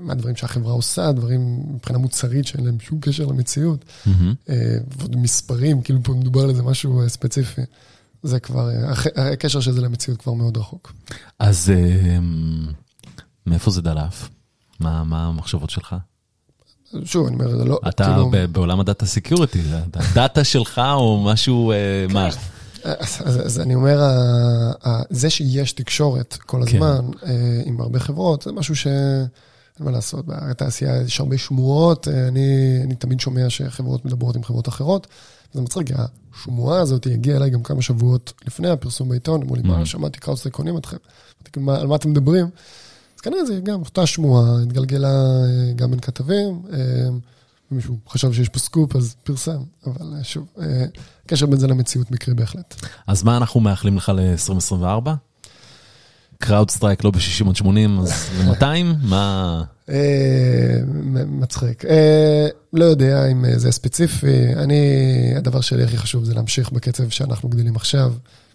מה 0.00 0.12
הדברים 0.12 0.36
שהחברה 0.36 0.72
עושה, 0.72 1.12
דברים 1.12 1.62
מבחינה 1.74 1.98
מוצרית 1.98 2.46
שאין 2.46 2.64
להם 2.64 2.80
שום 2.80 3.00
קשר 3.00 3.26
למציאות, 3.26 3.84
ועוד 4.98 5.16
מספרים, 5.16 5.82
כאילו 5.82 5.98
פה 6.02 6.12
מדובר 6.12 6.42
על 6.42 6.50
איזה 6.50 6.62
משהו 6.62 7.02
ספציפי. 7.08 7.62
זה 8.22 8.40
כבר, 8.40 8.70
הקשר 9.32 9.60
של 9.60 9.72
זה 9.72 9.80
למציאות 9.80 10.22
כבר 10.22 10.32
מאוד 10.32 10.56
רחוק. 10.56 10.92
אז 11.38 11.72
מאיפה 13.46 13.70
זה 13.70 13.82
דלף? 13.82 14.28
מה 14.80 15.26
המחשבות 15.28 15.70
שלך? 15.70 15.96
שוב, 17.04 17.26
אני 17.26 17.34
אומר, 17.34 17.58
זה 17.58 17.64
לא... 17.64 17.80
אתה 17.88 18.16
בעולם 18.52 18.80
ה 18.80 18.85
data 18.85 19.06
security, 19.06 19.62
הדאטה 19.94 20.44
שלך 20.44 20.80
או 20.94 21.24
משהו, 21.24 21.72
מה? 22.12 22.28
אז 22.84 23.60
אני 23.60 23.74
אומר, 23.74 24.00
זה 25.10 25.30
שיש 25.30 25.72
תקשורת 25.72 26.38
כל 26.46 26.62
הזמן 26.62 27.06
עם 27.64 27.80
הרבה 27.80 27.98
חברות, 27.98 28.42
זה 28.42 28.52
משהו 28.52 28.90
אין 29.78 29.86
מה 29.86 29.90
לעשות, 29.90 30.26
בתעשייה 30.26 31.02
יש 31.02 31.20
הרבה 31.20 31.38
שמועות, 31.38 32.08
אני, 32.08 32.80
אני 32.84 32.94
תמיד 32.94 33.20
שומע 33.20 33.50
שחברות 33.50 34.04
מדברות 34.04 34.36
עם 34.36 34.44
חברות 34.44 34.68
אחרות. 34.68 35.06
זה 35.54 35.60
מצחיק, 35.60 35.86
השמועה 36.34 36.80
הזאת 36.80 37.06
הגיעה 37.06 37.36
אליי 37.36 37.50
גם 37.50 37.62
כמה 37.62 37.82
שבועות 37.82 38.32
לפני 38.46 38.68
הפרסום 38.68 39.08
בעיתון, 39.08 39.42
אמרו 39.42 39.56
לי, 39.56 39.62
מה, 39.62 39.86
שמעתי 39.86 40.18
קראוסטר 40.18 40.50
קונים 40.50 40.76
אתכם, 40.76 40.96
על 41.68 41.86
מה 41.86 41.96
אתם 41.96 42.10
מדברים? 42.10 42.46
אז 43.16 43.20
כנראה 43.20 43.44
זה 43.44 43.60
גם 43.60 43.80
אותה 43.80 44.06
שמועה, 44.06 44.62
התגלגלה 44.62 45.24
גם 45.76 45.90
בין 45.90 46.00
כתבים, 46.00 46.62
מישהו 47.72 47.98
חשב 48.08 48.32
שיש 48.32 48.48
פה 48.48 48.58
סקופ, 48.58 48.96
אז 48.96 49.16
פרסם, 49.24 49.58
אבל 49.86 50.22
שוב, 50.22 50.46
הקשר 51.24 51.46
בין 51.46 51.58
זה 51.58 51.66
למציאות 51.66 52.10
מקרי 52.10 52.34
בהחלט. 52.34 52.74
אז 53.06 53.22
מה 53.22 53.36
אנחנו 53.36 53.60
מאחלים 53.60 53.96
לך 53.96 54.12
ל-2024? 54.14 55.10
CrowdStrike 56.38 57.04
לא 57.04 57.10
ב-60 57.10 57.48
עד 57.48 57.56
80, 57.56 58.00
אז 58.00 58.12
ל-200? 58.38 58.64
מה... 59.02 59.62
מצחיק. 61.26 61.84
לא 62.72 62.84
יודע 62.84 63.26
אם 63.26 63.44
זה 63.56 63.72
ספציפי. 63.72 64.54
אני, 64.56 64.76
הדבר 65.36 65.60
שלי 65.60 65.84
הכי 65.84 65.96
חשוב 65.96 66.24
זה 66.24 66.34
להמשיך 66.34 66.72
בקצב 66.72 67.08
שאנחנו 67.08 67.48
גדלים 67.48 67.76
עכשיו, 67.76 68.12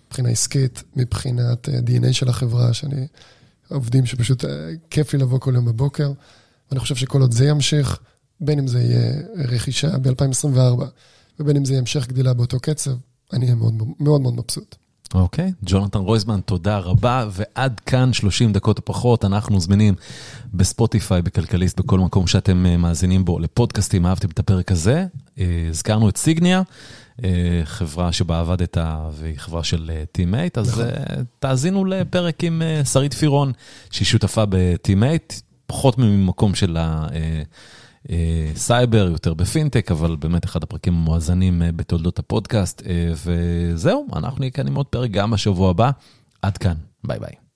מבחינה 0.08 0.30
עסקית, 0.30 0.84
מבחינת 0.95 1.69
DNA 1.69 2.13
של 2.13 2.30
החברה, 2.30 2.73
שאני, 2.73 3.08
עובדים 3.69 4.06
שפשוט 4.06 4.45
כיף 4.89 5.13
לי 5.13 5.19
לבוא 5.19 5.39
כל 5.39 5.56
יום 5.56 5.65
בבוקר, 5.65 6.12
ואני 6.71 6.80
חושב 6.80 6.95
שכל 6.95 7.21
עוד 7.21 7.32
זה 7.32 7.45
ימשיך, 7.45 7.99
בין 8.41 8.60
אם 8.60 8.67
זה 8.67 8.80
יהיה 8.82 9.12
רכישה 9.36 9.97
ב-2024, 9.97 10.84
ובין 11.39 11.58
אם 11.58 11.65
זה 11.65 11.73
יהיה 11.73 11.80
המשך 11.80 12.08
גדילה 12.08 12.34
באותו 12.34 12.60
קצב, 12.60 12.91
אני 13.34 13.45
אהיה 13.45 13.56
מאוד 13.56 13.73
מאוד 14.00 14.21
מאוד 14.21 14.36
מבסוט. 14.36 14.76
אוקיי, 15.13 15.52
ג'ונתן 15.65 16.00
רויזין, 16.00 16.39
תודה 16.45 16.78
רבה, 16.78 17.28
ועד 17.32 17.80
כאן 17.80 18.13
30 18.13 18.54
דקות 18.54 18.78
או 18.78 18.86
פחות, 18.86 19.26
אנחנו 19.26 19.60
זמינים 19.60 19.95
בספוטיפיי, 20.54 21.21
בכלכליסט, 21.21 21.80
בכל 21.80 22.00
מקום 22.00 22.28
שאתם 22.28 22.82
מאזינים 22.82 23.26
בו 23.26 23.39
לפודקאסטים, 23.39 24.06
אהבתם 24.06 24.30
את 24.30 24.39
הפרק 24.39 24.71
הזה. 24.71 25.06
הזכרנו 25.69 26.10
את 26.10 26.17
Sygnia, 26.17 26.62
חברה 27.63 28.12
שבה 28.12 28.39
עבדת 28.39 28.78
והיא 29.13 29.38
חברה 29.38 29.63
של 29.63 29.91
Team8, 30.12 30.58
אז 30.58 30.82
תאזינו 31.39 31.86
לפרק 31.86 32.43
עם 32.43 32.62
שרית 32.91 33.13
פירון, 33.13 33.52
שהיא 33.91 34.06
שותפה 34.06 34.43
ב 34.50 34.62
Team8, 34.62 35.34
פחות 35.67 35.97
ממקום 35.97 36.56
של 36.56 36.78
ה... 36.78 37.08
סייבר, 38.56 39.10
יותר 39.12 39.34
בפינטק, 39.34 39.91
אבל 39.91 40.15
באמת 40.15 40.46
אחד 40.46 40.63
הפרקים 40.63 40.93
המואזנים 40.93 41.62
בתולדות 41.76 42.20
הפודקאסט. 42.20 42.82
וזהו, 43.26 44.08
אנחנו 44.15 44.39
נהיה 44.39 44.52
כאן 44.52 44.67
עם 44.67 44.76
עוד 44.76 44.86
פרק 44.86 45.12
גם 45.12 45.32
בשבוע 45.32 45.70
הבא. 45.70 45.91
עד 46.41 46.58
כאן, 46.58 46.76
ביי 47.04 47.20
ביי. 47.20 47.46